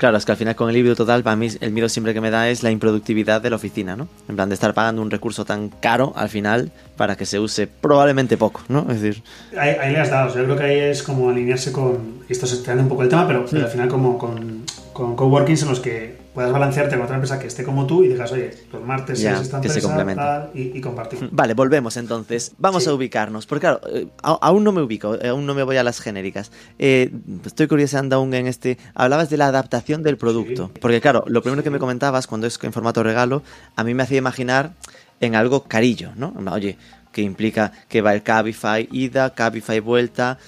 [0.02, 2.20] Claro, es que al final con el híbrido total, para mí el miedo siempre que
[2.20, 4.08] me da es la improductividad de la oficina, ¿no?
[4.28, 7.68] En plan de estar pagando un recurso tan caro al final para que se use
[7.68, 8.84] probablemente poco, ¿no?
[8.90, 9.22] Es decir,
[9.56, 12.56] Ahí, ahí le has dado, yo creo que ahí es como alinearse con, esto se
[12.56, 15.78] extiende un poco el tema, pero, pero al final como con, con coworkings en los
[15.78, 19.20] que puedas balancearte con otra empresa que esté como tú y digas, oye, los martes
[19.20, 21.28] Ya, es esta que se tal, y, y compartir.
[21.30, 22.52] Vale, volvemos entonces.
[22.58, 22.90] Vamos Sí.
[22.90, 23.46] a ubicarnos.
[23.46, 26.50] Porque claro, eh, aún no me ubico, eh, aún no me voy a las genéricas.
[26.78, 27.10] Eh,
[27.44, 28.78] estoy curioseando aún en este...
[28.94, 30.70] Hablabas de la adaptación del producto.
[30.80, 33.42] Porque claro, lo primero que me comentabas cuando es en formato regalo,
[33.76, 34.72] a mí me hacía imaginar
[35.20, 36.34] en algo carillo, ¿no?
[36.50, 36.78] Oye,
[37.12, 40.38] que implica que va el Cabify ida, Cabify vuelta,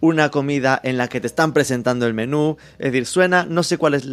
[0.00, 2.56] una comida en la que te están presentando el menú.
[2.78, 4.06] Es decir, suena, no sé cuál es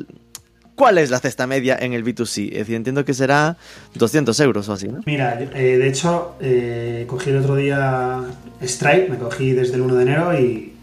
[0.77, 2.51] ¿Cuál es la cesta media en el B2C?
[2.51, 3.57] Es decir, entiendo que será
[3.95, 4.99] 200 euros o así, ¿no?
[5.07, 8.21] Mira, eh, de hecho, eh, cogí el otro día
[8.61, 10.73] Stripe, me cogí desde el 1 de enero y,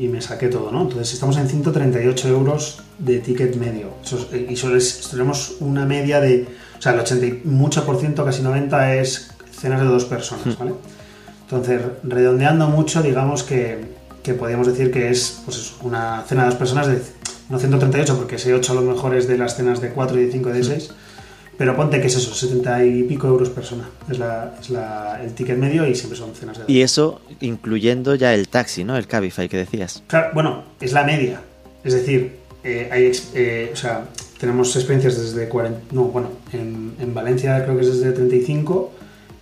[0.00, 0.82] me saqué todo, ¿no?
[0.82, 3.94] Entonces estamos en 138 euros de ticket medio.
[4.32, 4.78] Eh, y solo
[5.10, 9.80] tenemos una media de, o sea, el 80 mucho por ciento, casi 90 es cenas
[9.80, 10.58] de dos personas, hmm.
[10.58, 10.72] ¿vale?
[11.44, 13.78] Entonces, redondeando mucho, digamos que,
[14.22, 17.00] que podríamos decir que es pues, una cena de dos personas de
[17.52, 20.24] no 138 porque ese 8 a lo mejor es de las cenas de 4 y
[20.24, 20.90] de 5 y de 6,
[21.58, 25.34] pero ponte que es eso, 70 y pico euros persona, es, la, es la, el
[25.34, 26.64] ticket medio y siempre son cenas de...
[26.66, 28.96] Y eso incluyendo ya el taxi, ¿no?
[28.96, 30.02] El Cabify que decías.
[30.06, 31.42] Claro, bueno, es la media,
[31.84, 34.06] es decir, eh, hay, eh, o sea,
[34.40, 38.92] tenemos experiencias desde 40, no, bueno, en, en Valencia creo que es desde 35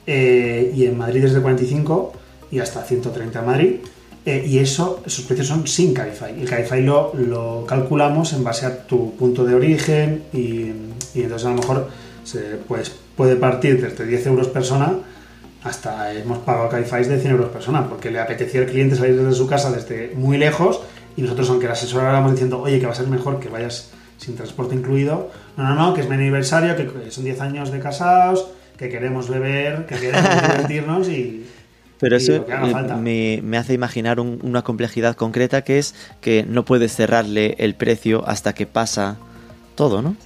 [0.08, 2.12] eh, y en Madrid desde 45
[2.50, 3.76] y hasta 130 en Madrid.
[4.26, 6.38] Eh, y eso, precios son sin Cabify.
[6.38, 10.72] El Cabify lo, lo calculamos en base a tu punto de origen y,
[11.14, 11.88] entonces a lo mejor
[12.24, 14.92] se, pues, puede partir desde 10 euros persona
[15.62, 19.34] hasta hemos pagado Cabify de 100 euros persona porque le apetecía al cliente salir desde
[19.34, 20.80] su casa desde muy lejos
[21.16, 23.90] y nosotros aunque el asesor vamos diciendo oye que va a ser mejor que vayas
[24.16, 27.80] sin transporte incluido no, no, no, que es mi aniversario, que son 10 años de
[27.80, 28.46] casados
[28.78, 31.46] que queremos beber, que queremos divertirnos y
[32.00, 32.46] pero eso
[33.00, 38.26] me, me, hace imaginar una complejidad concreta que es que no puedes cerrarle el precio
[38.26, 39.18] hasta que pasa
[39.74, 40.16] todo, ¿no?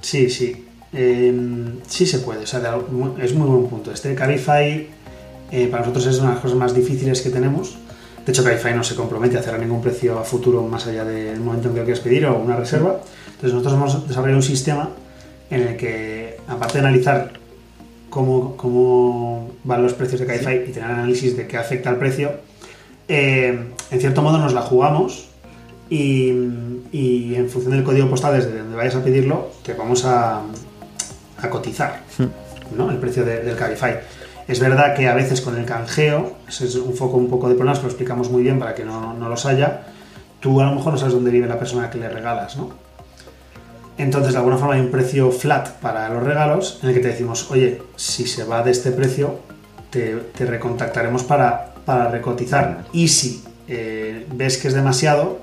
[0.00, 0.64] Sí, sí.
[0.92, 2.44] Em, sí se puede.
[2.44, 2.60] O sea,
[3.20, 3.90] es muy buen punto.
[3.90, 4.86] Este Cabify
[5.50, 7.76] eh, para nosotros es una de las cosas más difíciles que tenemos.
[8.24, 11.40] De hecho, Cabify no se compromete a cerrar ningún precio a futuro más allá del
[11.40, 13.00] momento en que lo quieras pedir o una reserva.
[13.26, 14.90] Entonces nosotros hemos desarrollado un sistema
[15.50, 17.32] en el que, aparte de analizar
[18.14, 22.32] cómo, van los precios de Cabify y tener análisis de qué afecta al precio,
[23.08, 25.28] eh, en cierto modo nos la jugamos
[25.90, 26.30] y,
[27.34, 30.42] en función del código postal desde donde vayas a pedirlo, te vamos a,
[31.50, 32.76] cotizar hmm.
[32.78, 32.90] ¿no?
[32.90, 33.98] el precio del Cabify.
[34.48, 37.54] Es verdad que a veces con el canjeo, ese es un foco un poco de
[37.54, 39.82] problemas, lo explicamos muy bien para que no, no los haya,
[40.40, 42.83] tú a lo mejor no sabes dónde vive la persona que le regalas, ¿no?
[43.96, 47.08] Entonces, de alguna forma hay un precio flat para los regalos en el que te
[47.08, 49.38] decimos, oye, si se va de este precio,
[49.90, 52.84] te, recontactaremos para, para, recotizar.
[52.92, 55.38] Y si eh, ves que es demasiado,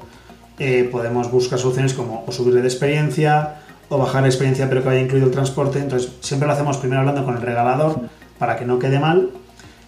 [0.59, 4.89] eh, podemos buscar soluciones como o subirle de experiencia o bajar la experiencia pero que
[4.89, 5.79] haya incluido el transporte.
[5.79, 8.01] Entonces, siempre lo hacemos primero hablando con el regalador
[8.37, 9.29] para que no quede mal.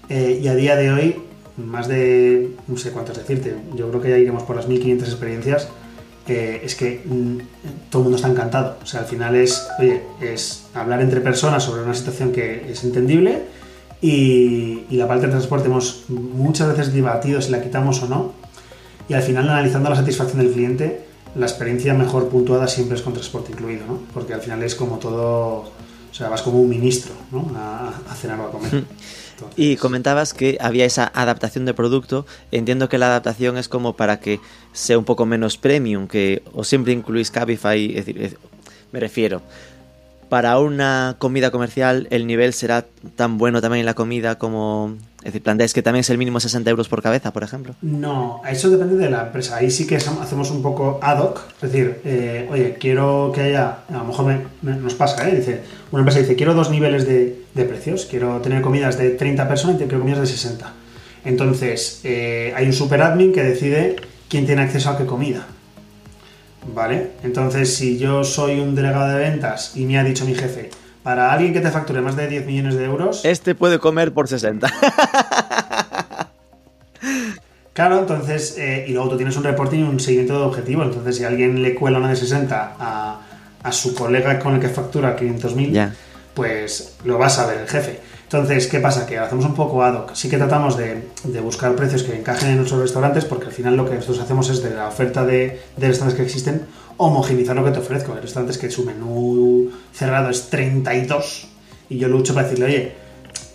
[0.08, 1.22] Eh, y a día de hoy,
[1.58, 5.70] más de, no sé cuántas decirte, yo creo que ya iremos por las 1500 experiencias
[6.28, 8.78] es que mm, todo el mundo está encantado.
[8.82, 12.84] O sea, al final es, oye, es hablar entre personas sobre una situación que es
[12.84, 13.44] entendible
[14.04, 18.34] y, la parte del transporte hemos muchas veces debatido si la quitamos o no.
[19.08, 21.06] Y al final, analizando la satisfacción del cliente,
[21.36, 24.00] la experiencia mejor puntuada siempre es con transporte incluido, ¿no?
[24.14, 25.72] Porque al final es como todo,
[26.14, 27.52] o sea, vas como un ministro, ¿no?
[27.58, 28.76] A, a cenar o a comer.
[28.76, 28.86] Hmm.
[29.56, 32.28] Y comentabas que había esa adaptación de producto.
[32.52, 34.40] Entiendo que la adaptación es como para que
[34.74, 38.38] sea un poco menos premium, que o siempre incluís Cabify, es decir,
[38.92, 39.42] me refiero
[40.34, 44.98] para una comida comercial el nivel será tan bueno también en la comida como...
[45.20, 47.76] Es decir, planteáis que también es el mínimo 60 euros por cabeza, por ejemplo.
[47.84, 49.58] No, eso depende de la empresa.
[49.58, 51.42] Ahí sí que hacemos un poco ad hoc.
[51.62, 53.78] Es decir, eh, oye, quiero que haya...
[53.90, 55.36] A lo mejor nos pasa, ¿eh?
[55.36, 58.08] Dice, una empresa dice, quiero dos niveles de, precios.
[58.10, 60.74] Quiero tener comidas de 30 personas y quiero comidas de 60.
[61.26, 63.98] Entonces, eh, hay un super admin que decide
[64.30, 65.46] quién tiene acceso a qué comida.
[66.68, 67.12] ¿Vale?
[67.24, 70.70] Entonces, si yo soy un delegado de ventas y me ha dicho mi jefe,
[71.04, 73.26] para alguien que te facture más de 10 millones de euros...
[73.26, 74.72] Este puede comer por 60.
[77.74, 80.84] Claro, entonces, eh, y luego tú tienes un reporting y un seguimiento de objetivo.
[80.84, 83.22] Entonces, si alguien le cuela una de 60 a,
[83.64, 85.92] a su colega con el que factura 500.000,
[86.36, 88.00] pues lo va a saber el jefe.
[88.34, 89.06] Entonces, ¿qué pasa?
[89.06, 90.16] Que hacemos un poco ad hoc.
[90.16, 91.04] Sí que tratamos de,
[91.44, 94.64] buscar precios que encajen en nuestros restaurantes, porque al final lo que nosotros hacemos es
[94.64, 96.66] de la oferta de, restaurantes que existen,
[96.98, 98.12] homogenizar lo que te ofrezco.
[98.14, 101.48] Hay restaurantes que su menú cerrado es 32
[101.90, 102.96] y yo lucho para decirle, oye,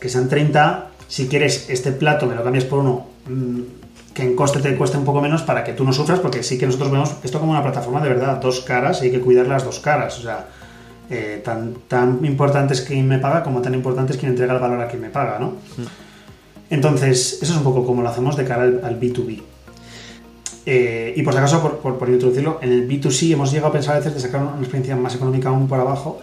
[0.00, 3.60] que sean 30, si quieres este plato me lo cambias por uno mm,
[4.14, 6.56] que en coste te cueste un poco menos para que tú no sufras, porque sí
[6.56, 9.48] que nosotros vemos esto como una plataforma de verdad, dos caras y hay que cuidar
[9.48, 10.20] las dos caras.
[10.20, 10.22] O
[11.10, 14.60] eh, tan, tan importante es quien me paga como tan importante es quien entrega el
[14.60, 15.48] valor a quien me paga, ¿no?
[15.48, 15.86] Mm.
[16.70, 19.42] Entonces, eso es un poco como lo hacemos de cara al, B2B.
[20.66, 23.94] Eh, y por si acaso, por, por, introducirlo, en el B2C hemos llegado a pensar
[23.94, 26.20] a veces de sacar una experiencia más económica aún por abajo,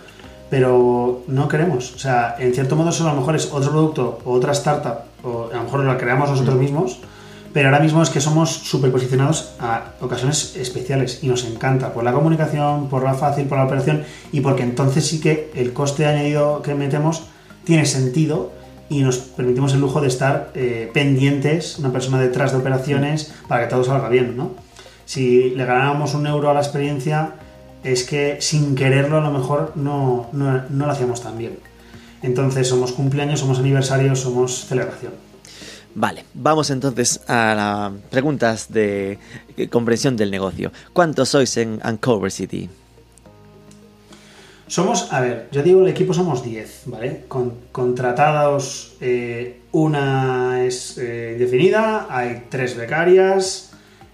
[0.51, 1.95] pero no queremos.
[1.95, 4.99] O sea, en cierto modo, eso a lo mejor es otro producto o otra startup,
[5.23, 6.59] o a lo mejor lo creamos nosotros mm.
[7.55, 12.11] Pero ahora mismo es que somos superposicionados a ocasiones especiales y nos encanta por la
[12.11, 16.61] comunicación, por la fácil, por la operación y porque entonces sí que el coste añadido
[16.61, 17.23] que metemos
[17.63, 18.51] tiene sentido
[18.89, 23.63] y nos permitimos el lujo de estar eh, pendientes, una persona detrás de operaciones, para
[23.63, 24.51] que todo salga bien, ¿no?
[25.05, 27.35] Si le ganábamos un euro a la experiencia,
[27.85, 31.57] es que sin quererlo a lo mejor no, no, no lo hacíamos tan bien.
[32.21, 35.13] Entonces somos cumpleaños, somos aniversarios, somos celebración.
[35.95, 39.17] Vale, vamos entonces a las preguntas de
[39.71, 40.71] comprensión del negocio.
[40.91, 42.69] ¿Cuántos sois en Uncover City?
[44.67, 47.23] Somos, a ver, yo digo el equipo somos 10, ¿vale?
[47.29, 53.71] Con, contratados, eh, una es eh, indefinida, hay tres becarias,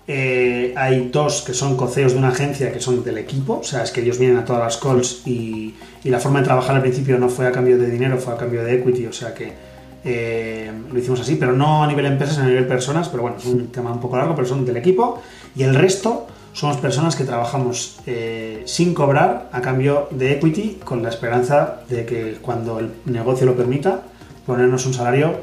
[0.07, 3.81] eh, hay dos que son coceos de una agencia que son del equipo, o sea,
[3.81, 6.81] es que ellos vienen a todas las calls y, y la forma de trabajar al
[6.81, 9.70] principio no fue a cambio de dinero, fue a cambio de equity, o sea que
[10.03, 13.67] lo hicimos así, pero no a nivel empresas, a nivel personas, pero bueno, es un
[13.67, 15.21] tema un poco largo, pero son del equipo,
[15.55, 21.01] y el resto somos personas que trabajamos eh, sin cobrar a cambio de equity con
[21.01, 24.01] la esperanza de que cuando el negocio lo permita
[24.45, 25.35] ponernos un salario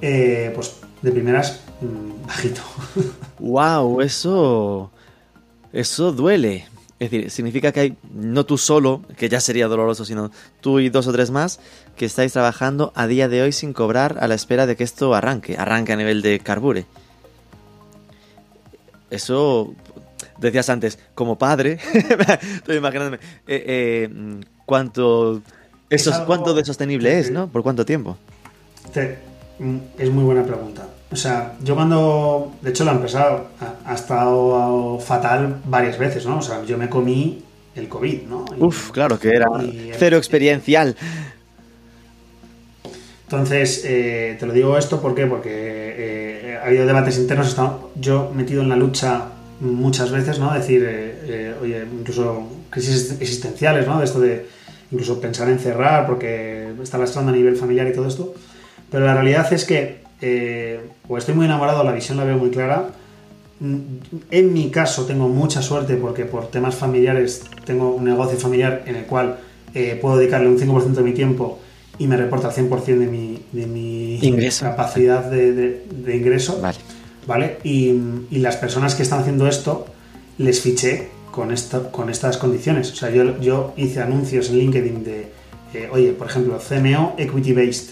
[0.00, 2.62] eh, pues de primeras mm, bajito.
[3.38, 4.90] Wow, eso
[5.72, 6.66] eso duele.
[6.98, 10.88] Es decir, significa que hay no tú solo, que ya sería doloroso, sino tú y
[10.88, 11.60] dos o tres más
[11.96, 15.14] que estáis trabajando a día de hoy sin cobrar a la espera de que esto
[15.14, 16.86] arranque, arranque a nivel de carbure.
[19.10, 19.74] Eso
[20.38, 21.78] decías antes, como padre,
[22.54, 25.40] estoy imaginándome, eh, eh, cuánto,
[25.90, 27.48] eso, es cuánto de sostenible es, ¿no?
[27.48, 28.16] ¿Por cuánto tiempo?
[28.94, 30.86] Es muy buena pregunta.
[31.10, 33.44] O sea, yo cuando, de hecho la empresa
[33.84, 36.38] ha, estado fatal varias veces, ¿no?
[36.38, 37.42] O sea, yo me comí
[37.74, 38.44] el COVID, ¿no?
[38.58, 39.46] Uf, claro, que era
[39.98, 40.96] cero experiencial.
[43.24, 45.26] Entonces, eh, te lo digo esto ¿por qué?
[45.26, 49.26] porque ha habido debates internos, he estado yo metido en la lucha
[49.60, 50.52] muchas veces, ¿no?
[50.52, 53.98] Decir, eh, eh, oye, incluso crisis existenciales, ¿no?
[53.98, 54.46] De esto de
[54.90, 58.34] incluso pensar en cerrar porque está lastrando a nivel familiar y todo esto.
[58.90, 62.50] Pero la realidad es que, eh, pues estoy muy enamorado, la visión la veo muy
[62.50, 62.90] clara.
[63.60, 68.94] En mi caso tengo mucha suerte porque por temas familiares tengo un negocio familiar en
[68.94, 69.40] el cual
[70.00, 71.58] puedo dedicarle un 5% de mi tiempo
[71.98, 74.20] y me reporta el 100% de mi, de mi
[74.60, 76.60] capacidad de, de ingreso.
[76.60, 76.78] Vale.
[77.28, 77.58] ¿vale?
[77.62, 77.94] Y,
[78.30, 79.86] las personas que están haciendo esto
[80.38, 81.54] les fiché con,
[81.92, 82.90] con estas condiciones.
[82.90, 85.28] O sea, yo, yo hice anuncios en LinkedIn de,
[85.74, 87.90] eh, oye, por ejemplo, CMO Equity Based.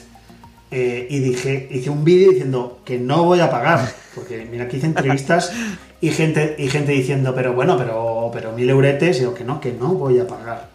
[0.71, 3.89] Eh, y dije, hice un vídeo diciendo que no voy a pagar.
[4.15, 5.53] Porque mira, aquí hice entrevistas
[6.01, 9.17] y gente, y gente diciendo, pero bueno, pero, pero mil euretes.
[9.17, 10.69] Y digo que no, que no voy a pagar.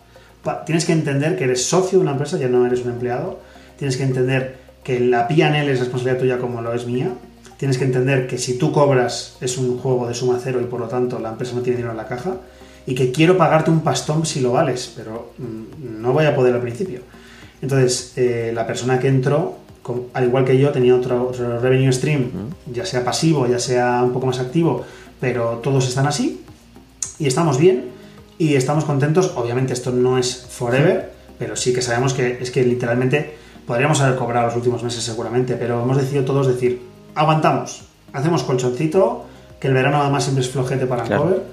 [0.66, 3.40] tienes que entender que eres socio de una empresa, ya no eres un empleado.
[3.78, 7.12] Tienes que entender que la PNL es responsabilidad tuya como lo es mía
[7.62, 10.80] tienes que entender que si tú cobras es un juego de suma cero y por
[10.80, 12.38] lo tanto la empresa no tiene dinero en la caja
[12.88, 16.56] y que quiero pagarte un pastón si lo vales, pero mm, no voy a poder
[16.56, 17.02] al principio.
[17.62, 19.60] Entonces, eh, la persona que entró,
[20.14, 22.32] al igual que yo, tenía otro, revenue stream,
[22.72, 24.84] ya sea pasivo, ya sea un poco más activo,
[25.20, 26.42] pero todos están así
[27.20, 27.90] y estamos bien
[28.38, 29.34] y estamos contentos.
[29.36, 34.18] Obviamente esto no es forever, pero sí que sabemos que es que literalmente podríamos haber
[34.18, 36.82] cobrado los últimos meses seguramente, pero hemos decidido todos decir,
[37.16, 39.26] aguantamos, hacemos colchoncito,
[39.60, 41.44] que el verano además siempre es flojete para el cover,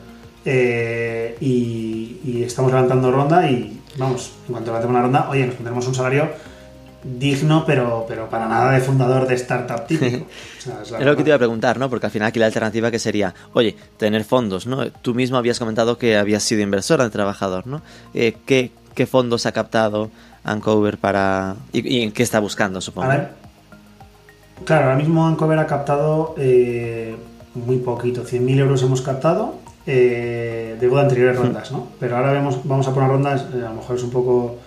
[0.44, 5.87] eh, y, estamos levantando ronda y vamos, en cuanto levantemos una ronda, oye, nos pondremos
[5.87, 6.31] un salario
[7.02, 10.26] digno, pero, pero para nada de fundador de startup típico.
[10.58, 11.88] es, lo que te iba a preguntar, ¿no?
[11.88, 14.90] Porque al final aquí la alternativa que sería, oye, tener fondos, ¿no?
[14.90, 17.82] Tú mismo habías comentado que habías sido inversor de trabajador, ¿no?
[18.14, 18.70] Eh, ¿qué,
[19.06, 20.11] fondos ha captado
[20.44, 21.54] Uncover para...
[21.72, 23.12] Y, en qué está buscando, supongo?
[24.64, 27.14] Claro, ahora mismo Ancover ha captado eh,
[27.54, 29.54] muy poquito, 100.000 euros hemos captado
[29.87, 31.42] eh, de anteriores hmm.
[31.42, 31.88] rondas, ¿no?
[31.98, 34.58] Pero ahora vemos, vamos a por una ronda, eh, a lo mejor es un poco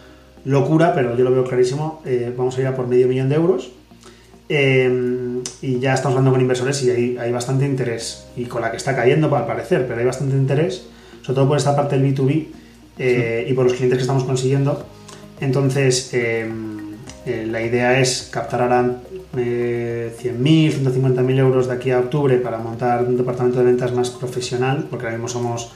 [0.46, 3.36] locura, pero yo lo veo clarísimo, eh, vamos a ir a por medio millón de
[3.36, 3.72] euros.
[4.50, 8.78] y ya estamos hablando con inversores y hay, hay, bastante interés, y con la que
[8.78, 10.88] está cayendo al parecer, pero hay bastante interés,
[11.22, 12.48] sobre todo por esta parte del B2B
[13.48, 14.86] y por los clientes que estamos consiguiendo.
[15.40, 16.12] Entonces,
[17.26, 19.02] la idea es captar ahora
[19.38, 24.10] eh, 100.000, 150.000 euros de aquí a octubre para montar un departamento de ventas más
[24.10, 25.72] profesional, porque ahora mismo somos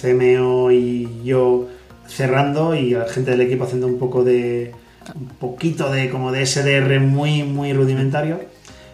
[0.00, 1.68] CMO y yo
[2.06, 4.72] cerrando y la gente del equipo haciendo un poco de
[5.14, 8.40] un poquito de como de SDR muy muy rudimentario,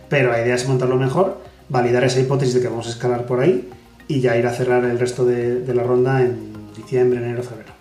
[0.09, 3.41] pero la idea es montarlo mejor, validar esa hipótesis de que vamos a escalar por
[3.41, 3.69] ahí
[4.07, 7.73] y ya ir a cerrar el resto de, de la ronda en diciembre, enero, febrero.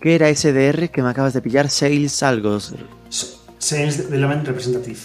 [0.00, 1.70] ¿Qué era SDR que me acabas de pillar?
[1.70, 2.58] Sales algo.
[3.58, 4.98] Sales Development Representative.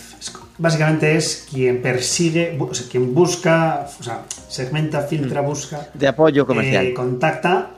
[0.57, 5.88] básicamente es quien persigue, o sea, quien busca, o sea, segmenta, filtra, busca.
[5.93, 6.88] De apoyo comercial.
[6.88, 7.70] eh, contacta.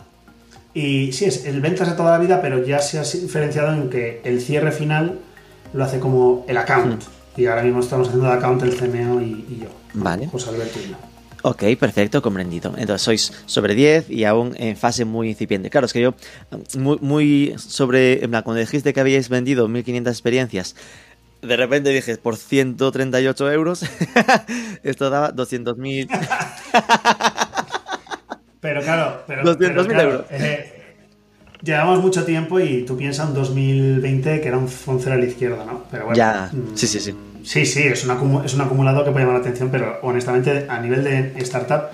[0.74, 3.90] Y sí, es el ventas de toda la vida, pero ya se ha diferenciado en
[3.90, 5.20] que el cierre final
[5.74, 7.04] lo hace como el account.
[7.36, 9.70] Y ahora mismo estamos haciendo el account el CMO y, y yo.
[9.94, 10.28] Vale.
[10.28, 10.96] José Alberto y yo.
[11.44, 12.74] Ok, perfecto, comprendido.
[12.78, 15.70] Entonces sois sobre 10 y aún en fase muy incipiente.
[15.70, 16.14] Claro, es que yo,
[16.78, 20.76] muy, muy sobre, en plan, cuando dijiste que habíais vendido 1500 experiencias,
[21.42, 23.84] de repente dije, por 138 euros,
[24.84, 26.08] esto daba 200.000.
[28.62, 30.26] Pero claro, pero, 200.000 pero claro, euros.
[30.30, 30.74] eh,
[31.64, 35.26] llevamos mucho tiempo y tú piensas en 2020 que era un, un cero a la
[35.26, 35.84] izquierda, ¿no?
[35.92, 37.16] Pero bueno, Ya, mm, sí, sí, sí.
[37.44, 40.80] Sí, sí, es un, es un acumulado que puede llamar la atención, pero honestamente a
[40.80, 41.90] nivel de startup,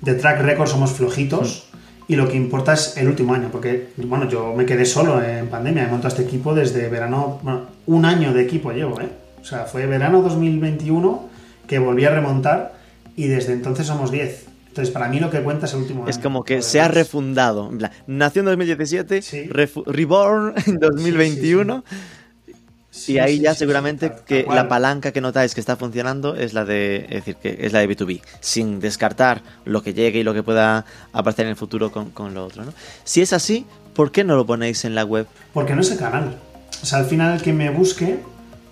[0.00, 1.68] de track record somos flojitos
[2.08, 2.12] Mm.
[2.12, 5.48] y lo que importa es el último año, porque bueno, yo me quedé solo en
[5.48, 9.08] pandemia, he montado este equipo desde verano, bueno, un año de equipo llevo, ¿eh?
[9.40, 11.28] O sea, fue verano 2021
[11.66, 12.74] que volví a remontar
[13.16, 14.46] y desde entonces somos 10.
[14.76, 16.22] Entonces, para mí lo que cuenta es el último Es año.
[16.22, 17.70] como que se ha refundado.
[18.06, 19.48] Nació en 2017, Sí.
[19.48, 21.82] refu- reborn en 2021.
[22.90, 26.64] Sí, y ahí ya seguramente que la palanca que notáis que está funcionando es la
[26.66, 30.32] de es decir que es la de B2B, sin descartar lo que llegue y lo
[30.34, 32.64] que pueda aparecer en el futuro con, con lo otro.
[32.64, 32.72] ¿no?
[33.04, 35.26] Si es así, ¿por qué no lo ponéis en la web?
[35.54, 36.36] Porque no es el canal.
[36.82, 38.18] O sea, al final el que me busque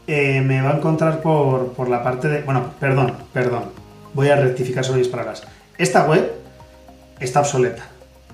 [0.06, 2.42] eh, me va a encontrar por, por la parte de...
[2.42, 3.64] Bueno, perdón, perdón.
[4.14, 5.42] Voy a rectificar sobre mis palabras.
[5.78, 6.30] Esta web
[7.20, 7.84] está obsoleta.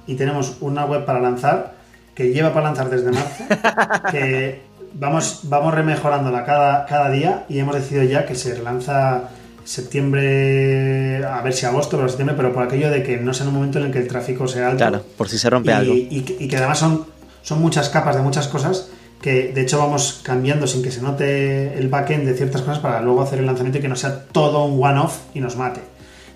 [0.06, 1.74] Y tenemos una web para lanzar
[2.14, 3.44] que lleva para lanzar desde marzo,
[4.10, 4.60] que
[4.94, 9.22] vamos, vamos remejorándola cada, cada día y hemos decidido ya que se lanza
[9.64, 13.48] septiembre, a ver si agosto, pero septiembre, pero por aquello de que no sea en
[13.50, 15.74] un momento en el que el tráfico sea alto Claro, por si se rompe y,
[15.74, 15.94] algo.
[15.94, 17.06] y que- y que además son,
[17.42, 18.88] son muchas capas de muchas cosas
[19.22, 23.00] que de hecho vamos cambiando sin que se note el backend de ciertas cosas para
[23.00, 25.80] luego hacer el lanzamiento y que no sea todo un one-off y nos mate.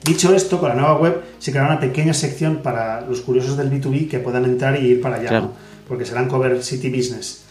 [0.04, 3.70] Dicho esto, con la nueva web se creará una pequeña sección para los curiosos del
[3.70, 5.44] B2B que puedan entrar y ir para allá, Claro.
[5.46, 5.52] ¿no?
[5.88, 7.42] porque serán Cover City Business.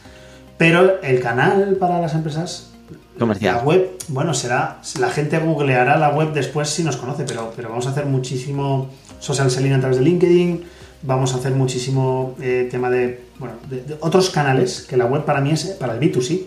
[0.57, 2.69] Pero el canal para las empresas,
[3.17, 3.57] Comercial.
[3.57, 7.69] la web, bueno, será, la gente googleará la web después si nos conoce, pero, pero
[7.69, 8.89] vamos a hacer muchísimo
[9.19, 10.63] social selling a través de LinkedIn,
[11.03, 15.25] vamos a hacer muchísimo eh, tema de, bueno, de, de otros canales, que la web
[15.25, 16.41] para mí es para el B2C,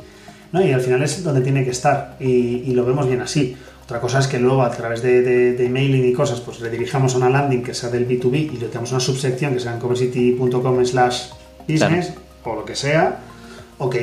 [0.52, 0.64] ¿no?
[0.64, 2.26] Y al final es donde tiene que estar y,
[2.66, 3.56] y lo vemos bien así.
[3.86, 6.68] Otra cosa es que luego a través de, de, de emailing y cosas, pues le
[6.70, 9.72] dirijamos a una landing que sea del B2B y le tenemos una subsección que sea
[9.74, 11.28] en covercity.com slash
[11.68, 12.12] business
[12.44, 13.18] o lo que sea,
[13.78, 13.96] ok,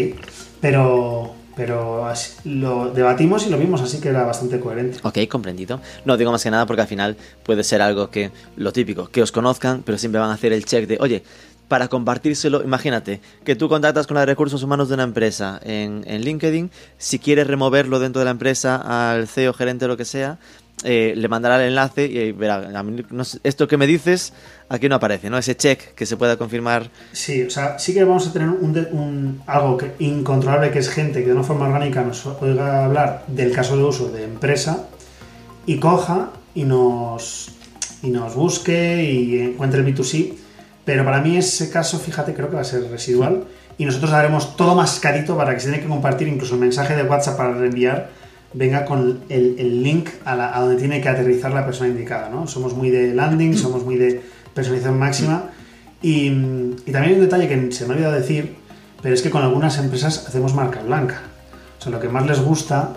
[0.61, 4.99] pero, pero así- lo debatimos y lo vimos así que era bastante coherente.
[5.03, 5.79] Ok, comprendido.
[6.05, 9.21] No digo más que nada porque al final puede ser algo que, lo típico, que
[9.21, 11.23] os conozcan, pero siempre van a hacer el check de, oye,
[11.67, 16.69] para compartírselo, imagínate que tú contactas con los recursos humanos de una empresa en, LinkedIn,
[16.97, 18.75] si quieres removerlo dentro de la empresa
[19.11, 20.37] al CEO, gerente o lo que sea,
[20.83, 23.01] eh, le mandará el enlace y verá, a mí
[23.43, 24.33] esto que me dices
[24.69, 25.37] aquí no aparece, ¿no?
[25.37, 26.89] Ese check que se pueda confirmar.
[27.13, 31.21] Sí, o sea, sí que vamos a tener un, un- algo incontrolable que es gente
[31.21, 34.87] que de una forma orgánica nos oiga hablar del caso de uso de empresa
[35.65, 37.51] y coja y nos,
[38.01, 40.33] y nos busque y encuentre el B2C.
[40.85, 43.45] Pero para mí ese caso, fíjate, creo que va a ser residual
[43.77, 46.95] y nosotros haremos todo más carito para que se tiene que compartir incluso el mensaje
[46.95, 48.09] de WhatsApp para reenviar
[48.53, 52.29] venga con el, el link a, la- a donde tiene que aterrizar la persona indicada,
[52.29, 52.45] ¿no?
[52.47, 54.21] Somos muy de landing, somos muy de
[54.53, 55.45] personalización máxima
[56.01, 58.55] y, y también hay un detalle que se me ha olvidado decir,
[59.01, 61.21] pero es que con algunas empresas hacemos marca blanca.
[61.79, 62.95] O sea, lo que más les gusta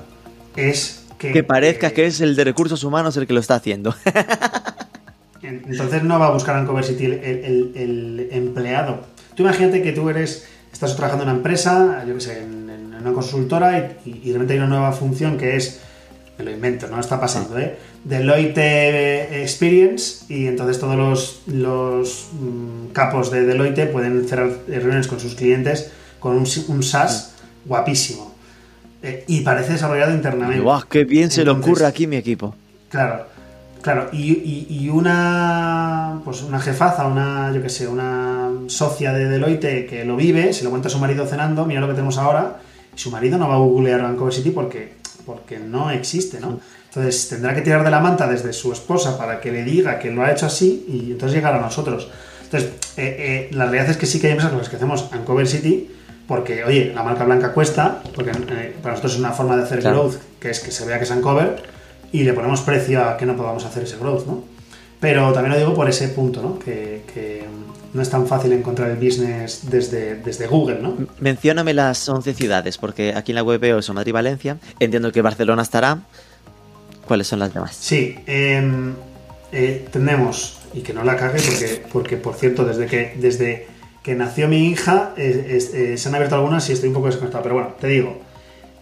[0.56, 1.32] es que...
[1.32, 3.94] Que parezca que es el de recursos humanos el que lo está haciendo.
[5.42, 9.00] Entonces no va a buscar en Cover City el, el- el empleado.
[9.34, 12.94] Tú imagínate que tú eres, estás trabajando en una empresa, yo qué sé, en, en
[12.94, 15.80] una consultora y, y de repente hay una nueva función que es,
[16.38, 17.76] me lo invento, no está pasando, ¿eh?
[18.04, 25.20] Deloitte Experience y entonces todos los, los mm, capos de Deloitte pueden cerrar reuniones con
[25.20, 27.32] sus clientes con un, un SaaS
[27.64, 28.34] guapísimo.
[29.02, 30.60] Eh, y parece desarrollado internamente.
[30.60, 30.82] ¡Guau!
[30.88, 32.54] ¡Qué bien se le ocurre aquí mi equipo!
[32.88, 33.26] Claro,
[33.86, 34.08] claro.
[34.12, 39.86] Y, y- y una pues una jefaza, una, yo qué sé, una socia de Deloitte
[39.88, 42.56] que lo vive, se lo cuenta a su marido cenando, mira lo que tenemos ahora,
[42.94, 46.58] y su marido no va a googlear Vancouver City porque, porque no existe, ¿no?
[46.88, 50.10] Entonces tendrá que tirar de la manta desde su esposa para que le diga que
[50.10, 52.08] lo ha hecho así y entonces llegar a nosotros.
[52.44, 55.08] Entonces, eh, eh, la realidad es que sí que hay empresas con las que hacemos
[55.12, 55.90] Uncover City
[56.26, 59.78] porque, oye, la marca blanca cuesta, porque eh, para nosotros es una forma de hacer
[59.80, 60.04] Claro.
[60.08, 61.62] growth, que es que se vea que es Uncover,
[62.16, 64.42] y le ponemos precio a que no podamos hacer ese growth, ¿no?
[64.98, 66.58] Pero también lo digo por ese punto, ¿no?
[66.58, 67.44] Que, que
[67.92, 70.96] no es tan fácil encontrar el business desde, desde Google, ¿no?
[71.20, 74.56] Mencióname las 11 ciudades, porque aquí en la web veo eso, Madrid Valencia.
[74.80, 75.98] Entiendo que Barcelona estará.
[77.06, 77.76] ¿Cuáles son las demás?
[77.78, 78.94] Sí, em,
[79.52, 83.66] eh, tenemos, y que no la cague, porque, porque por cierto, desde que, desde
[84.02, 87.42] que nació mi hija, eh, eh, se han abierto algunas y estoy un poco desconectado.
[87.42, 88.22] Pero bueno, te digo,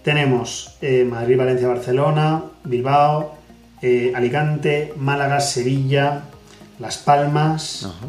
[0.05, 3.35] tenemos eh, Madrid, Valencia, Barcelona, Bilbao,
[3.83, 6.23] eh, Alicante, Málaga, Sevilla,
[6.79, 8.07] Las Palmas, Ajá.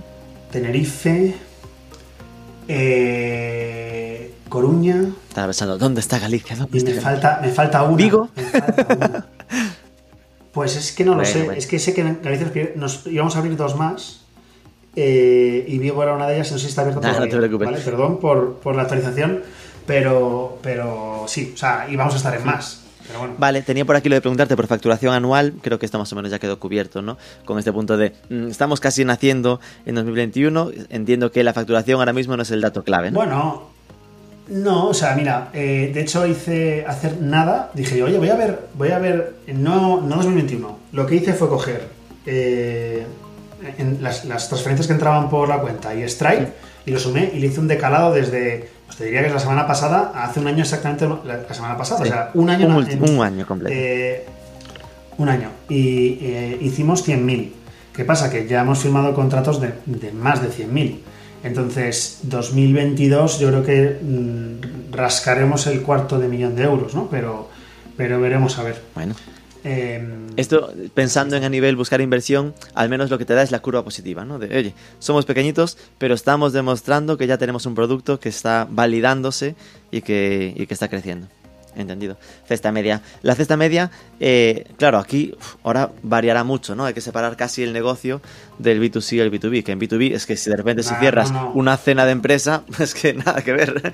[0.52, 1.34] Tenerife,
[2.68, 5.06] eh, Coruña.
[5.30, 6.56] Estaba pensando, ¿dónde está Galicia?
[6.56, 7.12] ¿Dónde Y está me Galicia?
[7.30, 7.96] falta, me falta una.
[7.98, 8.30] ¿Vigo?
[8.36, 9.26] Me falta una.
[10.52, 11.44] Pues es que no lo sé.
[11.44, 11.58] bueno.
[11.58, 14.22] Es que sé que en Galicia nos íbamos a abrir dos más.
[14.96, 16.52] eh, y Vigo era una de ellas.
[16.52, 17.32] No sé si está abierto Nah, no todavía.
[17.32, 17.66] te preocupes.
[17.70, 17.80] ¿vale?
[17.84, 19.42] Perdón por, por la actualización.
[19.86, 22.82] Pero, pero sí, o sea, y vamos a estar en más.
[23.08, 23.36] Pero bueno.
[23.38, 26.16] Vale, tenía por aquí lo de preguntarte por facturación anual, creo que esto más o
[26.16, 27.18] menos ya quedó cubierto, ¿no?
[27.46, 32.14] Con este punto de, mm, estamos casi naciendo en 2021, entiendo que la facturación ahora
[32.14, 33.20] mismo no es el dato clave, ¿no?
[33.20, 33.76] Bueno,
[34.48, 38.68] no, o sea, mira, eh, de hecho hice hacer nada, dije, oye, voy a ver,
[38.76, 41.88] voy a ver, no, no 2021, lo que hice fue coger
[42.26, 43.06] eh,
[43.78, 46.54] en las, las transferencias que entraban por la cuenta y Stripe
[46.86, 49.40] y lo sumé y le hice un decalado desde, pues te diría que es la
[49.40, 52.10] semana pasada, hace un año exactamente, la, semana pasada, Sí.
[52.10, 52.68] o sea, un año.
[52.78, 53.74] Un en- un año completo.
[53.76, 54.26] eh,
[55.18, 55.50] un año.
[55.70, 57.52] Y eh, hicimos 100.000.
[57.96, 58.30] ¿Qué pasa?
[58.30, 61.00] Que ya hemos firmado contratos de, de más de 100.000.
[61.44, 67.08] Entonces, 2022 yo creo que mm, rascaremos el cuarto de millón de euros, ¿no?
[67.10, 67.50] Pero,
[67.96, 68.82] pero veremos a ver.
[68.96, 69.14] Bueno,
[69.68, 70.08] Eh,
[70.38, 73.60] esto pensando en a nivel buscar inversión, al menos lo que te da es la
[73.64, 74.38] curva positiva, ¿no?
[74.38, 79.56] De, oye, somos pequeñitos, pero estamos demostrando que ya tenemos un producto que está validándose
[79.90, 81.28] y que, y que está creciendo.
[81.76, 82.16] Entendido.
[82.48, 83.02] Cesta media.
[83.24, 83.90] La cesta media,
[84.20, 86.86] eh, claro, aquí uf, ahora variará mucho, ¿no?
[86.86, 88.22] Hay que separar casi el negocio
[88.60, 89.64] del B2C y el B2B.
[89.64, 91.52] Que en B2B es que si de repente si Ah, cierras no, no.
[91.52, 93.92] una cena de empresa, es que nada que ver.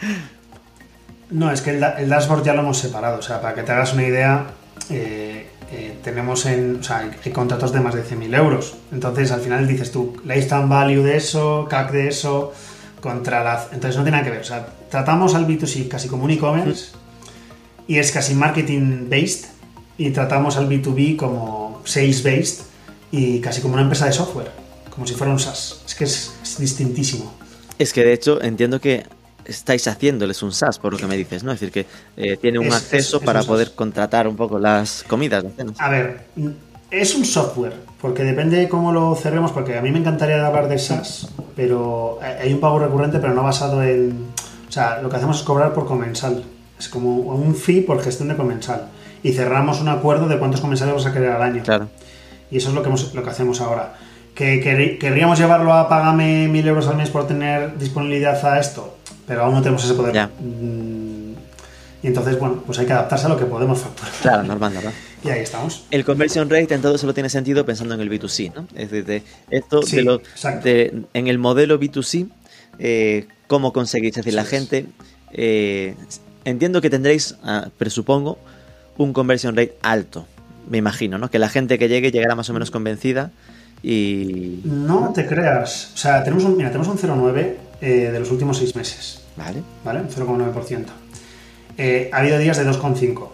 [1.32, 3.17] No, es que el, el dashboard ya lo hemos separado.
[3.19, 4.47] O sea, para que te hagas una idea,
[4.91, 6.78] eh, eh, tenemos en.
[6.80, 8.76] O sea, hay, contratos de más de 100.000 euros.
[8.91, 12.53] Entonces, al final dices tú, lifetime value de eso, CAC de eso,
[12.99, 13.67] contra la.
[13.72, 14.41] Entonces, no tiene nada que ver.
[14.41, 16.91] O sea, tratamos al B2C casi como un e-commerce
[17.88, 19.49] y es casi marketing based.
[19.97, 22.65] Y tratamos al B2B como sales based
[23.11, 24.51] y casi como una empresa de software,
[24.89, 25.84] como si fuera un SaaS.
[25.86, 27.32] Es que es, es distintísimo.
[27.78, 29.03] Es que de hecho entiendo que
[29.45, 31.51] estáis haciéndoles un SaaS, por lo que me dices, ¿no?
[31.51, 31.85] Es decir, que
[32.17, 35.43] eh, tiene un Es- acceso es- es para un poder contratar un poco las comidas,
[35.43, 35.75] las cenas.
[35.79, 36.25] A ver,
[36.89, 40.67] es un software, porque depende de cómo lo cerremos, porque a mí me encantaría hablar
[40.67, 44.27] de SaaS, pero hay un pago recurrente, pero no basado en...
[44.67, 46.43] O sea, lo que hacemos es cobrar por comensal.
[46.79, 48.87] Es como un fee por gestión de comensal.
[49.21, 51.61] Y cerramos un acuerdo de cuántos comensales vamos a querer al año.
[51.63, 51.89] Claro.
[52.49, 53.93] Y eso es lo que, hemos- lo que hacemos ahora.
[54.33, 58.97] ¿Que querrí- querríamos llevarlo a págame mil euros al mes por tener disponibilidad a esto?
[59.32, 60.13] Pero aún no tenemos ese poder.
[60.13, 60.27] Ya.
[60.41, 61.36] Mm,
[62.03, 64.11] Y entonces, bueno, pues hay que adaptarse a lo que podemos facturar.
[64.21, 64.93] Claro, normal, normal.
[65.23, 65.86] Y ahí estamos.
[65.89, 68.67] El conversion rate en todo solo tiene sentido pensando en el B2C, ¿no?
[68.75, 70.65] Es decir, de esto Sí, de lo, exacto.
[70.65, 72.27] de- en el modelo B2C,
[72.79, 74.09] eh, ¿cómo conseguís?
[74.17, 74.88] Es decir, la gente,
[75.32, 75.95] eh,
[76.43, 78.38] entiendo que tendréis, ah, presupongo,
[78.97, 80.25] un conversion rate alto,
[80.69, 81.29] me imagino, ¿no?
[81.32, 83.32] Que la gente que llegue llegará más o menos convencida
[83.84, 84.59] y...
[84.65, 85.91] No te creas.
[85.93, 89.20] O sea, tenemos un, mira, tenemos un 0,9 eh, de los últimos seis meses.
[89.36, 89.61] Vale.
[89.84, 90.01] ¿Vale?
[90.01, 90.86] Un 0,9%.
[91.77, 93.29] Eh, ha habido días de 2,5.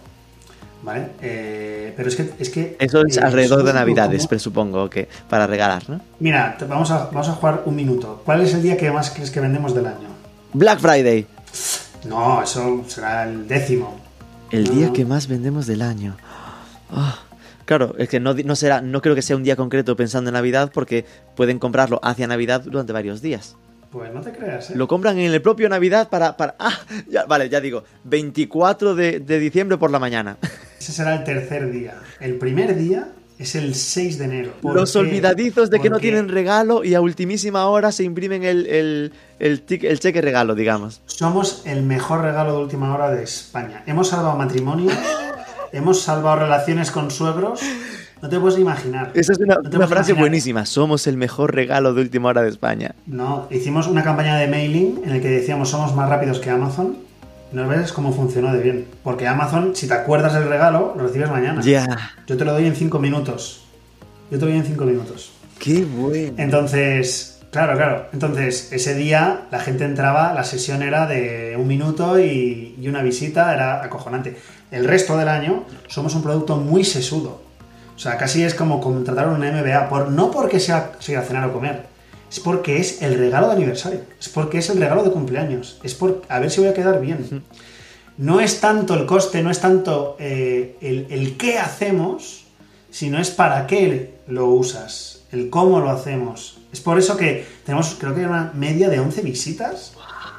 [0.83, 1.07] ¿Vale?
[1.21, 2.31] Eh, pero es que.
[2.39, 5.99] Es que Eso es eh, alrededor de Navidades, como- presupongo, que para regalar, ¿no?
[6.19, 8.21] Mira, te- vamos a, vamos a jugar un minuto.
[8.23, 10.07] ¿Cuál es el día que más crees que vendemos del año?
[10.53, 11.25] Black Friday.
[12.07, 13.99] No, eso será el décimo.
[14.51, 14.93] El No, día no.
[14.93, 16.15] que más vendemos del año.
[16.91, 17.19] Ah,
[17.65, 20.35] claro, es que no, no será, no creo que sea un día concreto pensando en
[20.35, 23.55] Navidad porque pueden comprarlo hacia Navidad durante varios días.
[23.91, 24.73] Pues no te creas, ¿eh?
[24.75, 26.35] Lo compran en el propio Navidad para...
[26.35, 26.77] para ah,
[27.07, 30.37] ya, vale, ya digo, 24 de, de diciembre por la mañana.
[30.79, 31.95] Ese será el tercer día.
[32.19, 33.07] El primer día
[33.39, 34.51] es el 6 de enero.
[34.61, 34.99] ¿Por Los qué?
[34.99, 39.65] olvidadizos de que no tienen regalo y a ultimísima hora se imprimen el, el, el,
[39.65, 41.01] tic- el cheque regalo, digamos.
[41.05, 43.83] Somos el mejor regalo de última hora de España.
[43.85, 44.93] Hemos salvado matrimonios,
[45.71, 47.61] hemos salvado relaciones con suegros.
[48.21, 49.11] No te puedes imaginar.
[49.13, 50.19] Esa es una, No frase imaginar.
[50.19, 50.65] buenísima.
[50.65, 52.95] Somos el mejor regalo de última hora de España.
[53.05, 56.97] No, hicimos una campaña de mailing en el que decíamos somos más rápidos que Amazon.
[57.51, 58.85] No ves cómo funcionó de bien.
[59.03, 61.61] Porque Amazon, si te acuerdas del regalo, lo recibes mañana.
[61.61, 62.11] Ya.
[62.27, 63.63] Yo te lo doy en 5 minutos.
[64.31, 65.31] Yo te lo doy en 5 minutos.
[65.59, 66.33] Qué bueno.
[66.37, 68.07] Entonces, claro, claro.
[68.13, 73.01] Entonces, ese día la gente entraba, la sesión era de un minuto y, y una
[73.01, 74.37] visita era acojonante.
[74.71, 77.46] El resto del año somos un producto muy sesudo.
[77.97, 81.87] O sea, casi es como contratar un MBA, por, no porque sea, cenar o comer,
[82.31, 85.95] es porque es el regalo de aniversario, es porque es el regalo de cumpleaños, es
[85.95, 87.43] por a ver si voy a quedar bien.
[88.19, 92.45] No es tanto el coste, no es tanto eh, el, el qué hacemos,
[92.91, 96.59] sino es para qué lo usas, el cómo lo hacemos.
[96.71, 99.93] Es por eso que tenemos, creo que una media de 11 visitas,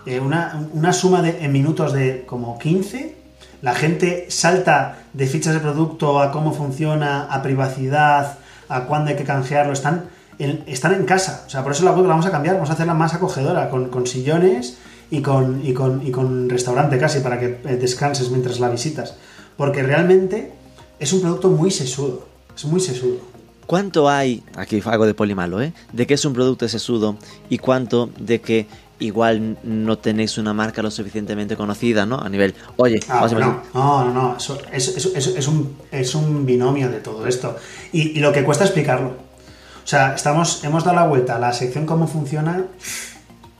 [0.07, 3.18] eh, una, una suma de, en minutos de como 15
[3.61, 8.39] la gente salta de fichas de producto a cómo funciona, a privacidad,
[8.69, 9.73] a cuándo hay que canjearlo.
[9.73, 10.05] Están
[10.39, 11.45] en, están en casa.
[11.47, 12.55] O sea, por eso la web la vamos a cambiar.
[12.55, 14.79] Vamos a hacerla más acogedora, con, sillones
[15.11, 19.17] y con, y, con, restaurante casi, para que eh, descanses mientras la visitas.
[19.57, 20.53] Porque realmente
[20.99, 22.27] es un producto muy sesudo.
[22.57, 23.19] Es muy sesudo.
[23.67, 25.75] ¿Cuánto hay, aquí algo de polimalo, ¿eh?
[25.93, 27.19] de que es un producto sesudo
[27.51, 28.67] y cuánto de que
[29.01, 32.19] igual no tenéis una marca lo suficientemente conocida, ¿no?
[32.19, 37.27] A nivel, oye, ah, no, no, no, eso, es, un, es, un, binomio de todo
[37.27, 37.57] esto.
[37.93, 39.09] Y, lo que cuesta explicarlo.
[39.09, 42.65] O sea, estamos, hemos dado la vuelta a la sección cómo funciona,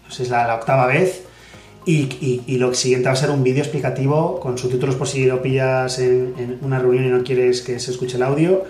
[0.07, 1.23] pues es la, octava vez,
[1.87, 5.41] y, y, lo siguiente va a ser un vídeo explicativo con subtítulos por si lo
[5.41, 8.67] pillas en, en una reunión y no quieres que se escuche el audio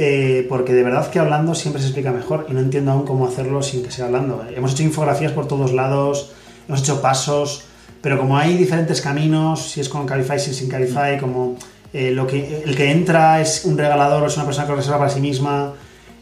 [0.00, 3.26] eh, porque de verdad que hablando siempre se explica mejor y no entiendo aún cómo
[3.26, 4.44] hacerlo sin que sea hablando.
[4.54, 6.30] Hemos hecho infografías por todos lados,
[6.68, 7.64] hemos hecho pasos,
[8.00, 11.56] pero como hay diferentes caminos, si es con Calify, si sin Calify, como
[11.92, 14.98] eh, lo que, el que entra es un regalador o es una persona que reserva
[14.98, 15.72] para sí misma.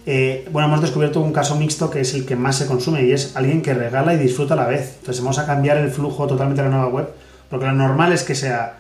[0.07, 3.13] Eh, bueno, hemos descubierto un caso mixto que es el que más se consume y
[3.13, 4.95] es alguien que regala y disfruta a la vez.
[5.01, 7.09] Entonces vamos a cambiar el flujo totalmente de la nueva web,
[7.51, 8.79] porque lo normal es que sea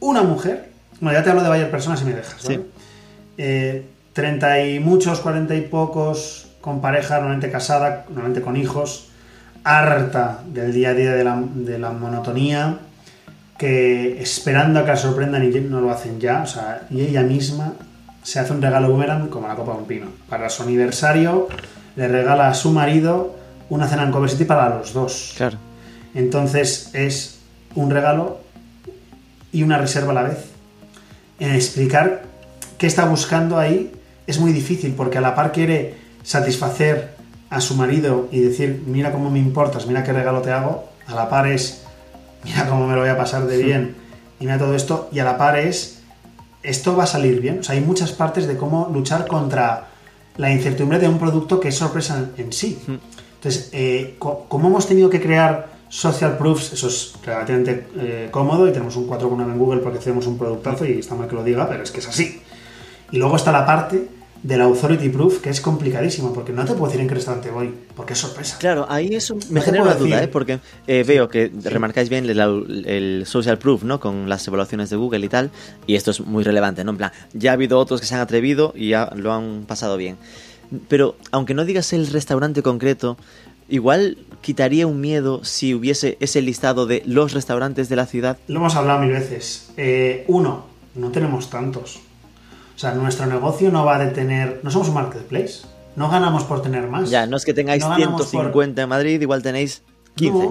[0.00, 0.70] una mujer,
[1.02, 2.62] bueno, ya te hablo de varias personas y me dejas, ¿vale?
[4.18, 9.10] Treinta y muchos, cuarenta y pocos, con pareja, normalmente casada, normalmente con hijos,
[9.62, 12.78] harta del día a día de la, monotonía,
[13.56, 17.22] que esperando a que la sorprendan y no lo hacen ya, o sea, y ella
[17.22, 17.74] misma
[18.24, 20.06] se hace un regalo boomerang como la copa de un pino.
[20.28, 21.46] Para su aniversario
[21.94, 23.36] le regala a su marido
[23.68, 25.34] una cena en Cover City para los dos.
[25.36, 25.58] Claro.
[26.12, 27.38] Entonces es
[27.76, 28.40] un regalo
[29.52, 30.44] y una reserva a la vez.
[31.38, 32.22] En explicar
[32.78, 33.92] qué está buscando ahí
[34.28, 37.16] es muy difícil porque a la par quiere satisfacer
[37.50, 41.14] a su marido y decir, mira cómo me importas, mira qué regalo te hago, a
[41.14, 41.82] la par es,
[42.44, 43.96] mira cómo me lo voy a pasar de bien
[44.38, 46.02] y mira todo esto, y a la par es,
[46.62, 47.60] esto va a salir bien.
[47.60, 49.88] O sea, hay muchas partes de cómo luchar contra
[50.36, 52.78] la incertidumbre de un producto que es sorpresa en sí.
[52.86, 56.74] Entonces, eh, ¿cómo hemos tenido que crear social proofs?
[56.74, 60.84] Eso es relativamente eh, cómodo y tenemos un 4.9 en Google porque tenemos un productazo
[60.84, 62.42] y está mal que lo diga, pero es que es así.
[63.10, 66.86] Y luego está la parte del Authority Proof, que es complicadísimo, porque no te puedo
[66.86, 68.56] decir en qué restaurante voy, porque es sorpresa.
[68.58, 70.28] Claro, ahí eso me genera una duda, ¿eh?
[70.28, 73.98] porque eh, veo que remarcáis bien el, Social Proof, ¿no?
[74.00, 75.50] Con las evaluaciones de Google y tal,
[75.86, 76.92] y esto es muy relevante, ¿no?
[76.92, 79.96] En plan, ya ha habido otros que se han atrevido y ya lo han pasado
[79.96, 80.16] bien.
[80.88, 83.16] Pero, aunque no digas el restaurante concreto,
[83.68, 88.38] igual quitaría un miedo si hubiese ese listado de los restaurantes de la ciudad.
[88.46, 89.70] Lo hemos hablado mil veces.
[89.76, 92.00] Eh, uno, no tenemos tantos.
[92.78, 94.60] O sea, nuestro negocio no va a detener.
[94.62, 95.62] No somos un marketplace.
[95.96, 97.10] No ganamos por tener más.
[97.10, 99.82] Ya, no es que tengáis 150 en Madrid, igual tenéis
[100.14, 100.48] 15.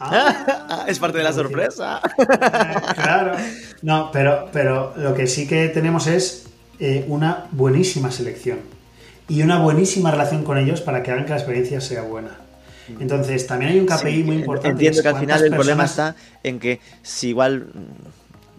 [0.00, 2.00] Ah, es parte de la sorpresa.
[2.96, 3.36] claro.
[3.82, 6.46] No, pero, pero lo que sí que tenemos es
[6.80, 8.58] eh, una buenísima selección
[9.28, 12.30] y una buenísima relación con ellos para que hagan que la experiencia sea buena.
[12.98, 14.70] Entonces, también hay un KPI muy importante.
[14.70, 17.68] Entiendo que al final el problema está en que si igual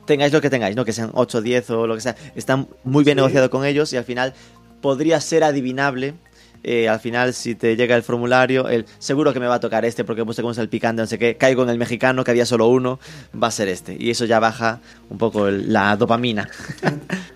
[0.09, 0.85] tengáis lo que tengáis, ¿no?
[0.85, 3.97] Que sean 8, 10 o lo que sea, está muy bien negociado con ellos y
[3.97, 4.33] al final
[4.81, 6.15] podría ser adivinable.
[6.63, 9.85] Eh, al final, si te llega el formulario, el seguro que me va a tocar
[9.85, 12.31] este porque puse como es el picante, no sé qué, caigo en el mexicano que
[12.31, 12.99] había solo uno,
[13.41, 13.95] va a ser este.
[13.99, 14.79] Y eso ya baja
[15.11, 16.49] un poco la dopamina.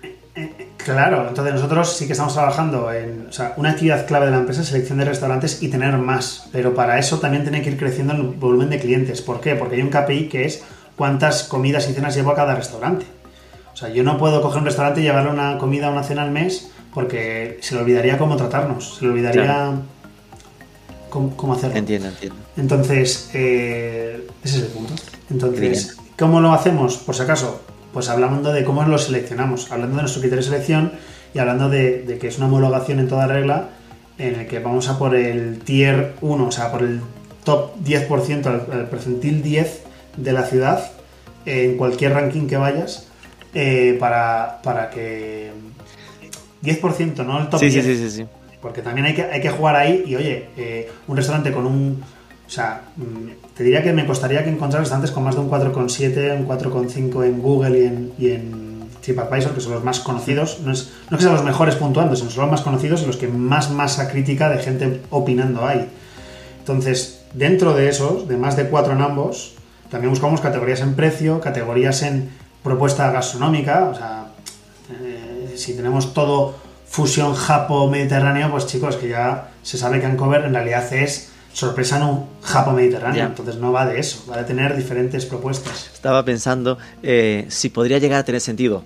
[0.84, 3.28] Claro, entonces nosotros sí que estamos trabajando en.
[3.28, 6.50] O sea, una actividad clave de la empresa es selección de restaurantes y tener más.
[6.52, 9.22] Pero para eso también tiene que ir creciendo el volumen de clientes.
[9.22, 9.54] ¿Por qué?
[9.54, 10.62] Porque hay un KPI que es
[10.96, 13.06] cuántas comidas y cenas llevo a cada restaurante.
[13.72, 16.22] O sea, yo no puedo coger un restaurante y llevarle una comida o una cena
[16.22, 19.72] al mes porque se le olvidaría cómo tratarnos, se le olvidaría
[21.10, 21.76] cómo, hacerlo.
[21.76, 22.36] Entiendo, entiendo.
[22.56, 24.94] Entonces, eh, ese es el punto.
[25.30, 26.98] Entonces, ¿cómo lo hacemos?
[26.98, 30.92] Por si acaso, pues hablando de cómo lo seleccionamos, hablando de nuestro criterio de selección
[31.34, 33.70] y hablando de, que es una homologación en toda regla
[34.18, 37.00] en el que vamos a por el tier 1, o sea, por el
[37.42, 39.83] top 10%, el percentil 10
[40.16, 40.90] de la ciudad
[41.46, 43.08] en cualquier ranking que vayas
[43.54, 45.52] eh, para, para que
[46.62, 48.26] 10%, no el top sí, Sí, sí, sí,
[48.60, 52.02] Porque también hay que, hay que jugar ahí y oye, eh, un restaurante con un...
[52.46, 55.50] O sea, mm, te diría que me costaría que encontrar restaurantes con más de un
[55.50, 60.60] 4,7, un 4,5 en Google y en, y en TripAdvisor, que son los más conocidos,
[60.64, 63.16] no es, no que sean los mejores puntuando, sino son los más conocidos y los
[63.16, 65.88] que más masa crítica de gente opinando hay.
[66.58, 69.54] Entonces, dentro de esos, de más de cuatro en ambos,
[69.90, 72.30] también buscamos categorías en precio, categorías en
[72.62, 74.26] propuesta gastronómica, o sea,
[74.90, 76.56] eh, si tenemos todo
[76.86, 82.04] fusión japo-mediterráneo, pues chicos, que ya se sabe que Ancover en realidad es sorpresa en
[82.04, 85.90] un japo-mediterráneo, entonces no va de eso, va de tener diferentes propuestas.
[85.92, 88.84] Estaba pensando eh, si podría llegar a tener sentido,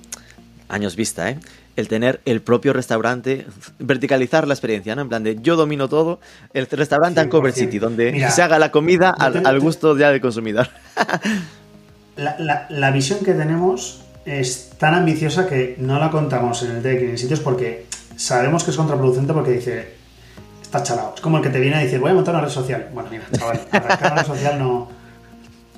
[0.68, 1.38] años vista, ¿eh?
[1.79, 3.47] El tener el propio restaurante,
[3.79, 5.03] verticalizar la experiencia, ¿no?
[5.03, 6.18] En plan de yo domino todo,
[6.53, 10.68] el restaurante Ancover City, donde se haga la comida al, gusto ya del consumidor.
[12.16, 17.16] la, visión que tenemos es tan ambiciosa que no la contamos en el deck en
[17.16, 19.95] sitios porque sabemos que es contraproducente porque dice,
[20.61, 21.12] está chalado.
[21.14, 22.89] Es como el que te viene a decir, voy a montar una red social.
[22.93, 24.89] Bueno, mira, chaval, una red social no,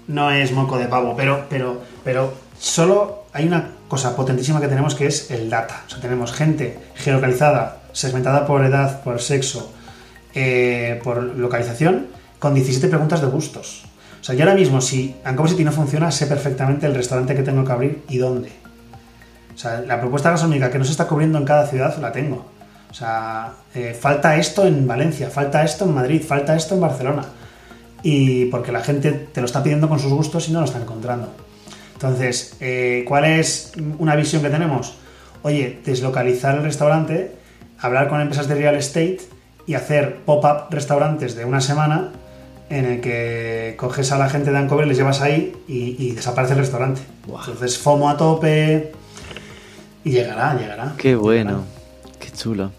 [0.09, 4.95] no es moco de pavo, pero, pero, pero solo hay una cosa potentísima que tenemos
[4.95, 5.85] que es el data.
[5.87, 9.73] O sea, tenemos gente geolocalizada, segmentada por edad, por sexo,
[10.35, 12.09] eh, por localización,
[12.39, 13.85] con 17 preguntas de gustos.
[14.21, 17.43] O sea, yo ahora mismo, si Ancover City no funciona, sé perfectamente el restaurante que
[17.43, 18.51] tengo que abrir y dónde.
[19.55, 22.47] O sea, la propuesta gastronómica que no se está cubriendo en cada ciudad la tengo.
[22.91, 27.25] O sea, eh, falta esto en Valencia, falta esto en Madrid, falta esto en Barcelona.
[28.03, 30.81] Y porque la gente te lo está pidiendo con sus gustos y no lo está
[30.81, 31.29] encontrando.
[32.03, 34.95] Entonces, eh, ¿cuál es una visión que tenemos?
[35.43, 37.37] Oye, deslocalizar el restaurante,
[37.79, 39.19] hablar con empresas de real estate
[39.67, 42.09] y hacer pop-up restaurantes de una semana
[42.71, 46.61] en el que coges a la gente de Ancover, les llevas ahí y, desaparece el
[46.61, 47.03] restaurante.
[47.27, 48.93] Entonces, FOMO a tope
[50.03, 50.95] y llegará, llegará.
[50.97, 51.65] Qué bueno,
[52.19, 52.73] qué chulo.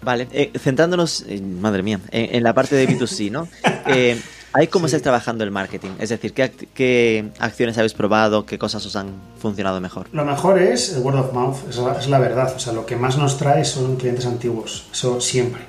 [0.00, 3.48] Vale, eh, centrándonos, madre mía, en, la parte de B2C, ¿no?
[3.88, 4.20] Eh,
[4.56, 5.90] ¿Hay cómo estáis trabajando el marketing?
[5.98, 8.46] Es decir, ¿qué, acciones habéis probado?
[8.46, 10.06] ¿Qué cosas os han funcionado mejor?
[10.12, 12.54] Lo mejor es el word of mouth, es la, verdad.
[12.56, 15.60] O sea, lo que más nos trae son clientes antiguos, eso siempre.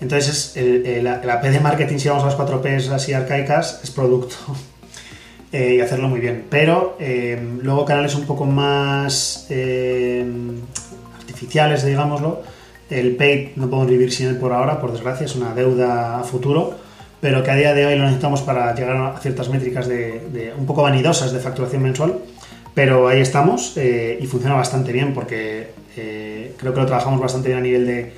[0.00, 0.54] Entonces,
[1.02, 4.36] la, P de marketing, si vamos a las cuatro Ps así arcaicas, es producto.
[5.52, 6.46] Eh, y hacerlo muy bien.
[6.50, 10.26] Pero eh, luego canales un poco más eh,
[11.16, 12.42] artificiales, digámoslo.
[12.90, 16.24] El paid no podemos vivir sin él por ahora, por desgracia, es una deuda a
[16.24, 16.74] futuro
[17.24, 20.66] pero que a día de hoy lo necesitamos para llegar a ciertas métricas de, un
[20.66, 22.18] poco vanidosas de facturación mensual.
[22.74, 27.48] Pero ahí estamos eh, y funciona bastante bien porque eh, creo que lo trabajamos bastante
[27.48, 28.12] bien a nivel de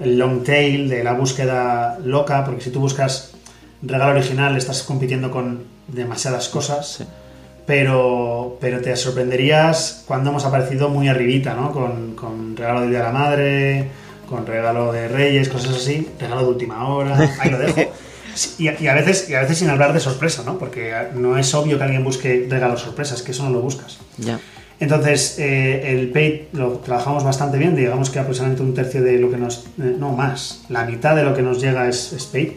[0.00, 3.30] long tail, de la búsqueda loca, porque si tú buscas
[3.80, 7.04] regalo original estás compitiendo con demasiadas cosas.
[7.64, 11.70] Pero, pero te sorprenderías cuando hemos aparecido muy arribita, ¿no?
[11.70, 13.88] Con, con regalo de Día de la Madre,
[14.28, 17.82] con regalo de Reyes, cosas así, regalo de última hora, ahí lo dejo.
[18.58, 20.58] Y, a veces, y a veces sin hablar de sorpresa, ¿no?
[20.58, 23.98] Porque no es obvio que alguien busque regalos sorpresas, que eso no lo buscas.
[24.18, 24.38] Ya.
[24.80, 29.30] Entonces, eh, el paid lo trabajamos bastante bien, digamos que aproximadamente un tercio de lo
[29.30, 29.66] que nos.
[29.78, 32.52] Eh, no más, la mitad de lo que nos llega es, paid.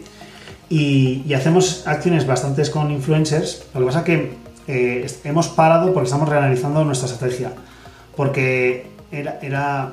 [0.68, 3.64] Y, hacemos acciones bastantes con influencers.
[3.74, 4.32] Lo que pasa es que
[4.68, 7.52] eh, hemos parado porque estamos reanalizando nuestra estrategia.
[8.14, 9.92] Porque era, era,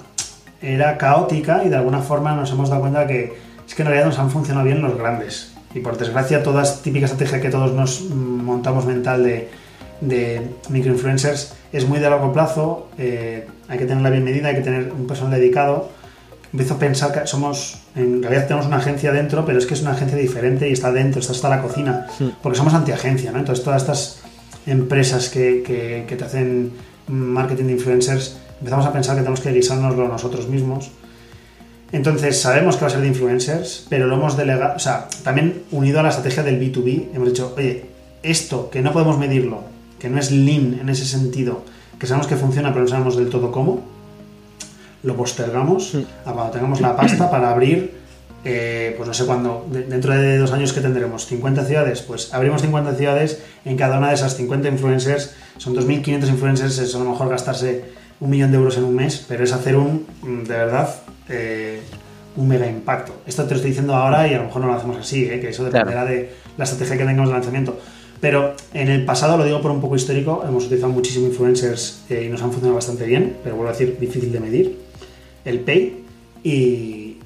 [0.61, 3.33] era caótica y de alguna forma nos hemos dado cuenta que
[3.67, 5.53] es que en realidad nos han funcionado bien los grandes.
[5.73, 9.49] Y por desgracia, toda típica estrategia que todos nos montamos mental de,
[10.01, 14.61] de microinfluencers es muy de largo plazo, eh, hay que tenerla bien medida, hay que
[14.61, 15.89] tener un personal dedicado.
[16.51, 19.81] Empiezo a pensar que somos, en realidad tenemos una agencia dentro, pero es que es
[19.83, 22.07] una agencia diferente y está dentro, está hasta la cocina,
[22.41, 23.37] porque somos antiagencia, ¿no?
[23.37, 24.21] Entonces todas estas
[24.65, 26.71] empresas que, que, que te hacen
[27.07, 30.89] marketing de influencers, empezamos a pensar que tenemos que guisárnoslo nosotros mismos
[31.91, 35.63] entonces sabemos que va a ser de influencers, pero lo hemos delegado, o sea, también
[35.71, 37.85] unido a la estrategia del B2B, hemos dicho, oye,
[38.21, 39.63] esto que no podemos medirlo,
[39.97, 41.63] que no es lean en ese sentido,
[41.99, 43.81] que sabemos que funciona pero no sabemos del todo cómo,
[45.01, 47.97] lo postergamos a cuando tengamos la pasta para abrir,
[48.45, 52.61] eh, pues no sé cuándo, dentro de dos años que tendremos 50 ciudades, pues abrimos
[52.61, 57.05] 50 ciudades, en cada una de esas 50 influencers, son 2.500 influencers, es a lo
[57.11, 57.85] mejor gastarse
[58.19, 60.89] un millón de euros en un mes, pero es hacer un, de verdad,
[61.29, 61.81] eh,
[62.35, 63.13] un mega impacto.
[63.25, 65.39] Esto te lo estoy diciendo ahora y a lo mejor no lo hacemos así, ¿eh?
[65.39, 67.77] que eso dependerá de la estrategia que tengamos de lanzamiento.
[68.21, 72.25] Pero en el pasado, lo digo por un poco histórico, hemos utilizado muchísimo influencers eh,
[72.25, 74.77] y nos han funcionado bastante bien, pero vuelvo a decir, difícil de medir.
[75.45, 76.03] El pay
[76.43, 77.17] y,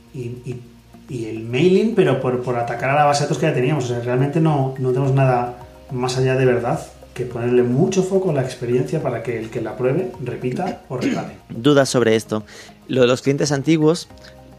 [1.09, 3.85] el mailing, pero por, por, atacar a la base de datos que ya teníamos.
[3.85, 5.57] O sea, realmente no, no tenemos nada
[5.91, 6.79] más allá de verdad
[7.13, 10.97] que ponerle mucho foco a la experiencia para que el que la pruebe repita o
[10.97, 11.33] regale.
[11.49, 12.43] Dudas sobre esto.
[12.87, 14.07] Lo de los clientes antiguos,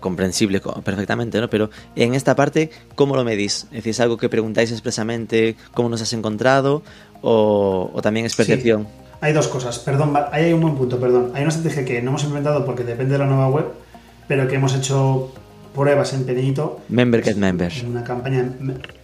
[0.01, 1.49] comprensible perfectamente, ¿no?
[1.49, 3.64] Pero en esta parte, ¿cómo lo medís?
[3.64, 6.83] Es decir, ¿es algo que preguntáis expresamente cómo nos has encontrado
[7.22, 8.87] o, también es percepción?
[9.25, 9.79] hay dos cosas.
[9.79, 11.31] Perdón, ahí hay un buen punto, perdón.
[11.35, 13.64] Hay una estrategia que no hemos implementado porque depende de la nueva web,
[14.29, 15.33] pero que hemos hecho
[15.75, 17.81] pruebas en pequeñito Member get members.
[17.81, 18.53] en una campaña.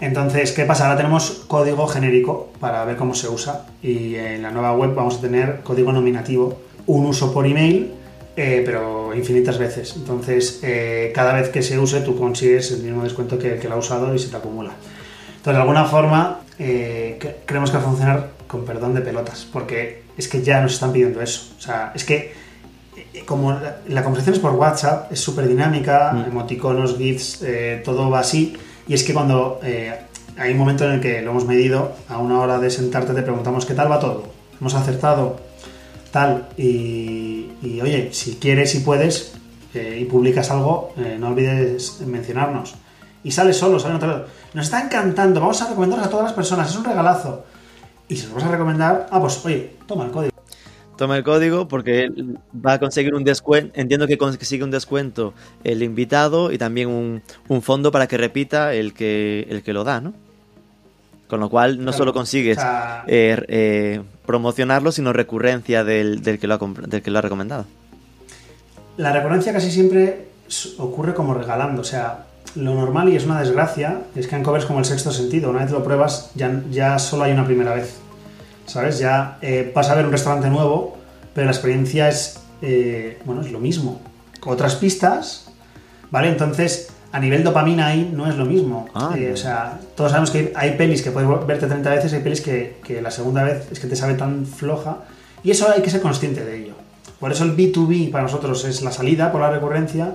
[0.01, 0.85] Entonces, ¿qué pasa?
[0.85, 5.16] Ahora tenemos código genérico para ver cómo se usa y en la nueva web vamos
[5.16, 7.91] a tener código nominativo, un uso por email,
[8.43, 9.95] eh, pero infinitas veces.
[9.97, 13.68] Entonces, eh, cada vez que se use tú consigues el mismo descuento que el que
[13.68, 14.72] lo ha usado y se te acumula.
[15.36, 20.03] Entonces, de alguna forma, eh, creemos que va a funcionar con perdón de pelotas, porque
[20.16, 21.53] es que ya nos están pidiendo eso.
[21.59, 22.32] O sea, es que
[22.97, 26.30] eh, como la, la conversación es por WhatsApp, es súper dinámica, Mm.
[26.30, 28.57] emoticonos, GIFs, eh, todo va así.
[28.88, 29.93] Y es que cuando eh,
[30.38, 33.22] hay un momento en el que lo hemos medido, a una hora de sentarte te
[33.22, 34.24] preguntamos qué tal va todo.
[34.61, 35.41] Hemos acertado,
[36.11, 36.49] tal.
[36.57, 39.35] Y, y, oye, si quieres y puedes
[39.75, 42.75] eh, y publicas algo, eh, no olvides mencionarnos.
[43.23, 44.27] Y sale solo, sale en otro lado.
[44.55, 47.45] Nos está encantando, vamos a recomendaros a todas las personas, es un regalazo.
[48.09, 50.31] Y si os vas a recomendar, ah, pues oye, toma el código.
[50.97, 53.73] Toma el código porque él va a conseguir un descuento.
[53.79, 55.33] Entiendo que consigue un descuento
[55.65, 59.85] el invitado y también un, un fondo para que repita el que, el que lo
[59.85, 60.13] da, ¿no?
[61.29, 61.97] Con lo cual no Claro.
[61.97, 67.03] solo consigues O sea, eh, eh, promocionarlo, sino recurrencia del, del que lo ha, del
[67.03, 67.66] que lo ha recomendado.
[68.97, 70.28] La recurrencia casi siempre
[70.78, 74.66] ocurre como regalando, o sea, lo normal y es una desgracia es que en covers
[74.66, 77.97] como el sexto sentido, una vez lo pruebas ya, ya solo hay una primera vez,
[78.66, 79.01] ¿sabes?
[79.01, 80.97] Ya eh, vas a ver un restaurante nuevo,
[81.35, 84.01] pero la experiencia es, eh, bueno, es lo mismo,
[84.47, 85.51] otras pistas,
[86.12, 86.28] ¿vale?
[86.28, 88.89] Entonces, a nivel dopamina ahí no es lo mismo.
[88.95, 92.21] Ah, Eh, o sea, todos sabemos que hay pelis que puedes verte 30 veces, hay
[92.23, 94.99] pelis que, que la segunda vez es que te sabe tan floja,
[95.43, 96.75] y eso hay que ser consciente de ello.
[97.19, 100.13] Por eso el B2B para nosotros es la salida por la recurrencia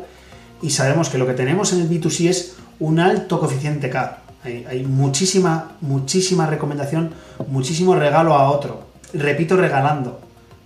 [0.62, 4.20] y sabemos que lo que tenemos en el B2C es un alto coeficiente K.
[4.44, 7.12] Hay, hay muchísima, muchísima recomendación,
[7.48, 8.86] muchísimo regalo a otro.
[9.14, 10.20] Repito regalando,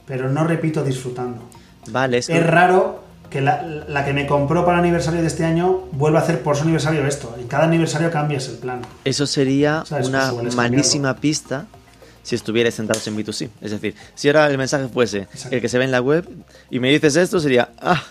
[0.05, 1.41] pero no repito disfrutando.
[1.91, 5.27] Vale, es que- Es raro que la, la que me compró para el aniversario de
[5.27, 7.35] este año vuelva a hacer por su aniversario esto.
[7.39, 8.81] En cada aniversario cambias el plan.
[9.05, 10.07] Eso sería ¿Sabes?
[10.07, 11.67] una malísima pista
[12.23, 13.49] si estuvierais sentados en B2C.
[13.61, 15.55] Es decir, si ahora el mensaje fuese Exacto.
[15.55, 16.27] el que se ve en la web
[16.69, 18.03] y me dices esto, sería, ah,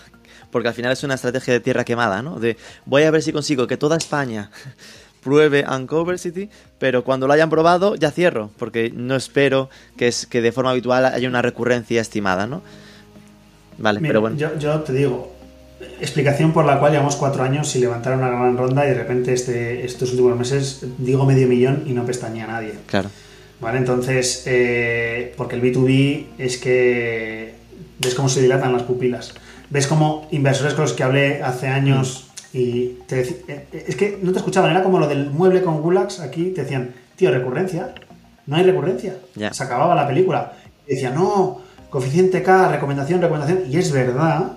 [0.51, 2.39] porque al final es una estrategia de tierra quemada, ¿no?
[2.39, 4.51] De voy a ver si consigo que toda España
[5.23, 10.27] pruebe Uncover City, pero cuando lo hayan probado ya cierro, porque no espero que, es,
[10.27, 12.63] que de forma habitual haya una recurrencia estimada, ¿no?
[13.79, 14.37] Vale, Mira, pero bueno.
[14.37, 15.33] yo, yo te digo,
[16.01, 19.33] explicación por la cual llevamos cuatro años sin levantar una gran ronda y de repente
[19.33, 22.75] este, estos últimos meses digo medio millón y no pestañea a nadie.
[22.87, 23.09] Claro.
[23.61, 23.79] ¿Vale?
[23.79, 27.55] Entonces, eh, porque el B2B es que
[28.01, 29.35] ves cómo se dilatan las pupilas.
[29.71, 34.19] Ves cómo inversores con los que hablé hace años y te deci- eh, es que
[34.23, 37.95] no te escuchaban, era como lo del mueble con Gulags, aquí te decían, tío, recurrencia,
[38.47, 39.17] no hay recurrencia.
[39.35, 39.53] Ya.
[39.53, 40.53] Se acababa la película.
[40.87, 41.61] Y decía, no,
[41.91, 44.53] coeficiente K, recomendación, recomendación, y es verdad,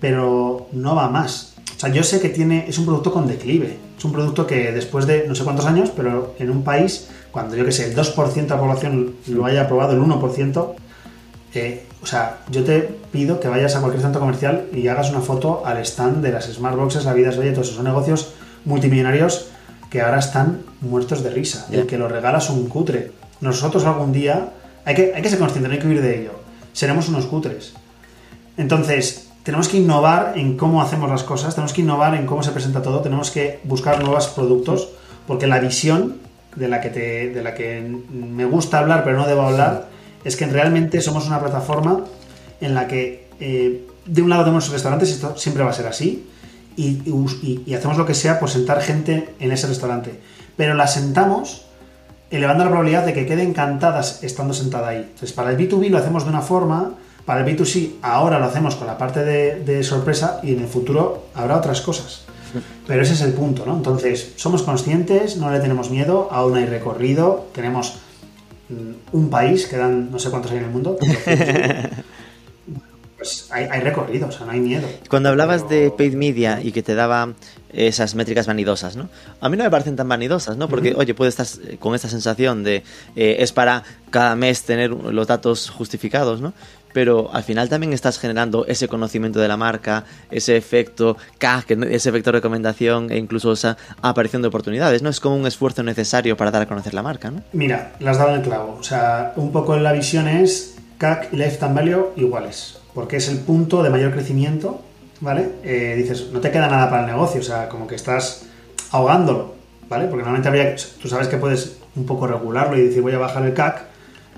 [0.00, 1.54] pero no va más.
[1.76, 3.78] O sea, yo sé que tiene, es un producto con declive.
[3.98, 7.56] Es un producto que después de no sé cuántos años, pero en un país, cuando
[7.56, 10.74] yo que sé, el 2% de la población lo haya aprobado, el 1%,
[11.54, 12.80] eh, o sea, yo te
[13.12, 16.46] pido que vayas a cualquier centro comercial y hagas una foto al stand de las
[16.46, 18.32] Smart Boxes, La Vida es Bella, todos esos son negocios
[18.64, 19.48] multimillonarios
[19.90, 21.66] que ahora están muertos de risa.
[21.70, 21.80] Ya.
[21.80, 23.12] El que lo regala es un cutre.
[23.40, 24.50] Nosotros algún día,
[24.84, 26.32] hay que, hay que ser conscientes, no hay que huir de ello.
[26.72, 27.74] Seremos unos cutres.
[28.56, 32.50] Entonces, tenemos que innovar en cómo hacemos las cosas, tenemos que innovar en cómo se
[32.52, 34.90] presenta todo, tenemos que buscar nuevos productos,
[35.26, 36.16] porque la visión
[36.56, 39.88] de la que, te, de la que me gusta hablar, pero no debo hablar,
[40.24, 42.04] es que realmente somos una plataforma
[42.60, 46.28] en la que eh, de un lado tenemos restaurantes, esto siempre va a ser así,
[46.76, 50.20] y, y- y hacemos lo que sea por sentar gente en ese restaurante.
[50.56, 51.66] Pero la sentamos
[52.32, 54.98] elevando la probabilidad de que quede encantadas estando sentada ahí.
[55.02, 58.74] Entonces, para el B2B lo hacemos de una forma, para el B2C ahora lo hacemos
[58.74, 62.24] con la parte de, de sorpresa y en el futuro habrá otras cosas.
[62.86, 63.76] Pero ese es el punto, ¿no?
[63.76, 67.98] Entonces, somos conscientes, no le tenemos miedo, aún hay recorrido, tenemos
[68.68, 70.98] mm, un país, quedan no sé cuántos hay en el mundo,
[73.22, 74.86] pues hay, hay recorrido, o sea, no hay miedo.
[75.08, 77.32] Cuando hablabas Pero- de paid media y que te daba
[77.72, 79.08] esas métricas vanidosas, ¿no?
[79.40, 80.68] A mí no me parecen tan vanidosas, ¿no?
[80.68, 82.82] Porque, oye, puedes estar con esta sensación de
[83.16, 86.52] eh, es para cada mes tener los datos justificados, ¿no?
[86.92, 91.16] Pero al final también estás generando ese conocimiento de la marca, ese efecto
[91.76, 95.08] no- ese efecto recomendación e incluso esa aparición de oportunidades, ¿no?
[95.08, 97.42] Es como un esfuerzo necesario para dar a conocer la marca, ¿no?
[97.54, 98.76] Mira, las has dado en el clavo.
[98.78, 103.38] O sea, un poco la visión es CAC y Lifetime Value iguales, porque es el
[103.38, 104.80] punto de mayor crecimiento,
[105.20, 105.48] ¿vale?
[105.62, 108.46] Eh, dices, no te queda nada para el negocio, o sea, como que estás
[108.90, 109.54] ahogándolo,
[109.88, 110.04] ¿vale?
[110.04, 113.44] Porque normalmente habría, tú sabes que puedes un poco regularlo y decir voy a bajar
[113.44, 113.82] el CAC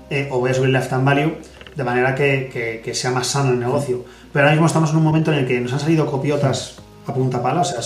[0.09, 1.33] eh, o voy a subir el Lifetime Value,
[1.75, 4.05] de manera que, que, sea más sano el negocio.
[4.31, 6.77] Pero ahora mismo estamos en un momento en el que nos han salido copiotas
[7.07, 7.79] a punta pala, o sea,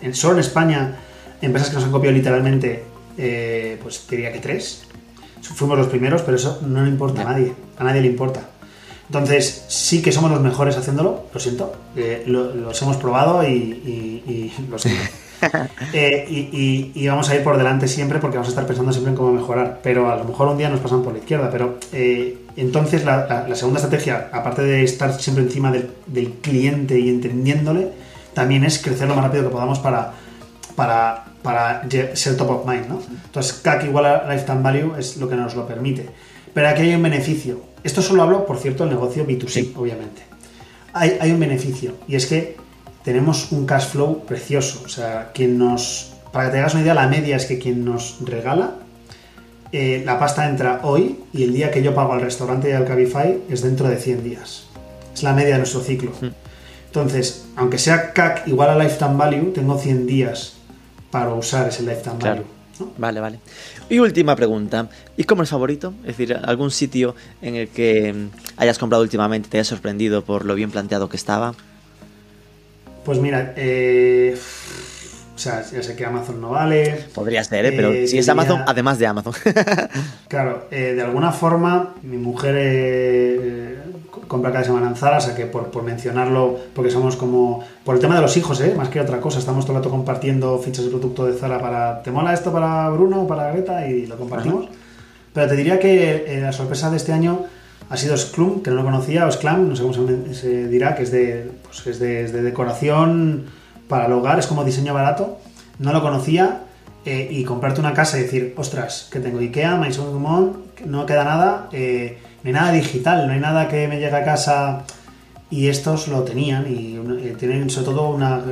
[0.00, 0.96] en, solo en España,
[1.40, 2.84] empresas que nos han copiado literalmente,
[3.18, 4.84] eh, pues diría que tres.
[5.42, 8.51] Fuimos los primeros, pero eso no le importa a nadie, a nadie le importa.
[9.12, 14.52] Entonces, sí que somos los mejores haciéndolo, lo siento, eh, los hemos probado y, y,
[14.70, 15.02] lo siento.
[15.92, 16.24] Eh,
[16.94, 19.32] y, vamos a ir por delante siempre porque vamos a estar pensando siempre en cómo
[19.32, 19.80] mejorar.
[19.82, 21.50] Pero a lo mejor un día nos pasan por la izquierda.
[21.50, 27.88] Pero eh, entonces la, segunda estrategia, aparte de estar siempre encima del, cliente y entendiéndole,
[28.34, 30.12] también es crecer lo más rápido que podamos para,
[30.76, 31.82] para, para
[32.14, 32.86] ser top of mind.
[32.88, 33.02] ¿no?
[33.24, 36.08] Entonces, CAC igual a Lifetime Value es lo que nos lo permite.
[36.54, 37.71] Pero aquí hay un beneficio.
[37.84, 40.22] Esto solo hablo, por cierto, del negocio B2C, obviamente.
[40.92, 42.56] Hay, hay un beneficio y es que
[43.04, 44.82] tenemos un cash flow precioso.
[44.84, 46.12] O sea, quien nos.
[46.32, 48.76] Para que te hagas una idea, la media es que quien nos regala
[49.72, 52.84] eh, la pasta entra hoy y el día que yo pago al restaurante y al
[52.84, 54.64] Cabify es dentro de 100 días.
[55.14, 56.12] Es la media de nuestro ciclo.
[56.86, 60.56] Entonces, aunque sea CAC igual a Lifetime Value, tengo 100 días
[61.10, 62.44] para usar ese Lifetime Value.
[62.98, 63.40] Vale, vale.
[63.88, 64.88] Y última pregunta.
[65.16, 65.92] ¿Y cómo es favorito?
[66.02, 70.44] Es decir, algún sitio en el que mm, hayas comprado últimamente te haya sorprendido por
[70.44, 71.54] lo bien planteado que estaba.
[73.04, 74.36] Pues mira, eh,
[75.42, 77.06] sea, ya sé que Amazon no vale.
[77.14, 77.72] Podría ser, ¿eh?
[77.74, 79.34] pero eh, si es Amazon, además de Amazon.
[80.28, 83.80] claro, eh, de alguna forma, mi mujer
[84.28, 87.64] compra cada semana en Zara, o sea que por, mencionarlo, porque somos como.
[87.84, 88.74] Por el tema de los hijos, ¿eh?
[88.76, 92.02] más que otra cosa, estamos todo el rato compartiendo fichas de producto de Zara para.
[92.02, 93.86] ¿Te mola esto para Bruno o para Greta?
[93.86, 94.68] Y lo compartimos.
[95.32, 97.46] Pero te diría que la sorpresa de este año
[97.92, 99.94] ha sido Sclum, que no lo conocía, o Sclam, no sé cómo
[100.32, 103.44] se, dirá, que es de, pues es de, decoración
[103.92, 105.38] para el hogar, es como diseño barato.
[105.78, 106.62] No lo conocía
[107.04, 111.24] eh, y comprarte una casa y decir, ostras, que tengo Ikea, Maison Dumont, no queda
[111.24, 114.84] nada, eh, no hay nada digital, no hay nada que me llegue a casa.
[115.50, 118.42] Y estos lo tenían y eh, tienen sobre todo una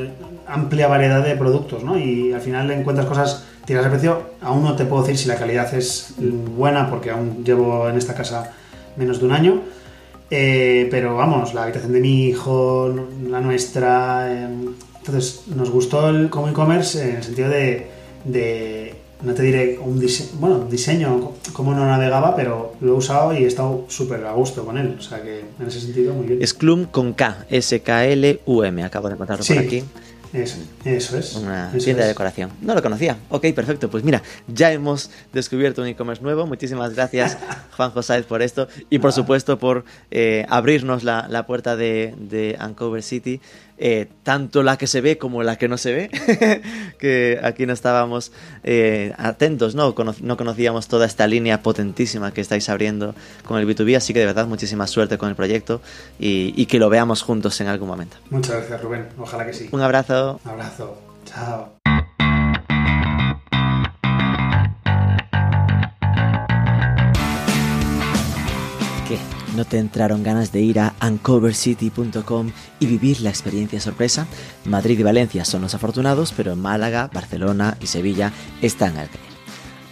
[0.46, 1.98] amplia variedad de productos, ¿no?
[1.98, 5.36] Y al final encuentras cosas, tiras de precio, aún no te puedo decir si la
[5.36, 8.52] calidad es buena porque aún llevo en esta casa
[8.98, 9.62] menos de un año.
[10.30, 12.94] Eh, pero vamos, la habitación de mi hijo,
[13.28, 14.30] la nuestra.
[14.30, 19.98] Em, entonces, nos gustó el como e-commerce en el sentido de, no te diré un
[19.98, 24.32] diseño, bueno, diseño, cómo no navegaba, pero lo he usado y he estado súper a
[24.32, 24.96] gusto con él.
[24.98, 26.42] O sea que en ese sentido, muy bien.
[26.42, 29.84] Es Klum con K, S-K-L-U-M, acabo de encontrarlo por aquí.
[30.32, 31.34] Eso, eso es.
[31.34, 32.50] Una tienda de decoración.
[32.60, 33.16] No lo conocía.
[33.30, 33.90] Ok, perfecto.
[33.90, 36.46] Pues mira, ya hemos descubierto un e-commerce nuevo.
[36.46, 37.36] Muchísimas gracias,
[37.76, 38.68] Juan José, por esto.
[38.90, 43.40] Y por supuesto por eh, abrirnos la, la, puerta de, de Uncover City
[43.82, 46.62] eh, tanto la que se ve como la que no se ve,
[46.98, 48.30] que aquí no estábamos
[48.62, 49.94] eh, atentos, ¿no?
[50.20, 53.14] no conocíamos toda esta línea potentísima que estáis abriendo
[53.46, 55.80] con el B2B, así que de verdad muchísima suerte con el proyecto
[56.18, 58.18] y, y que lo veamos juntos en algún momento.
[58.28, 59.70] Muchas gracias Rubén, ojalá que sí.
[59.72, 60.38] Un abrazo.
[60.44, 61.79] Un abrazo, chao.
[69.56, 74.28] ¿No te entraron ganas de ir a uncovercity.com y vivir la experiencia sorpresa?
[74.64, 78.32] Madrid y Valencia son los afortunados, pero Málaga, Barcelona y Sevilla
[78.62, 79.30] están al caer.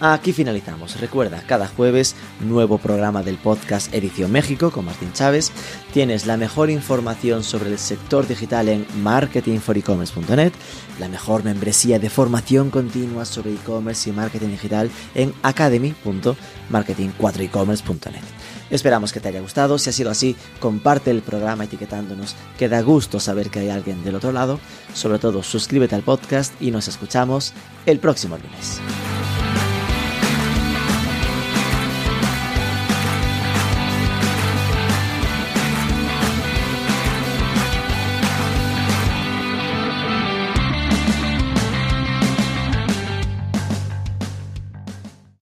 [0.00, 1.00] Aquí finalizamos.
[1.00, 5.50] Recuerda, cada jueves, nuevo programa del podcast Edición México con Martín Chávez.
[5.92, 10.52] Tienes la mejor información sobre el sector digital en marketingforecommerce.net,
[11.00, 18.37] la mejor membresía de formación continua sobre e-commerce y marketing digital en academy.marketing4ecommerce.net.
[18.70, 19.78] Esperamos que te haya gustado.
[19.78, 24.04] Si ha sido así, comparte el programa etiquetándonos, que da gusto saber que hay alguien
[24.04, 24.60] del otro lado.
[24.94, 27.52] Sobre todo, suscríbete al podcast y nos escuchamos
[27.86, 28.80] el próximo lunes.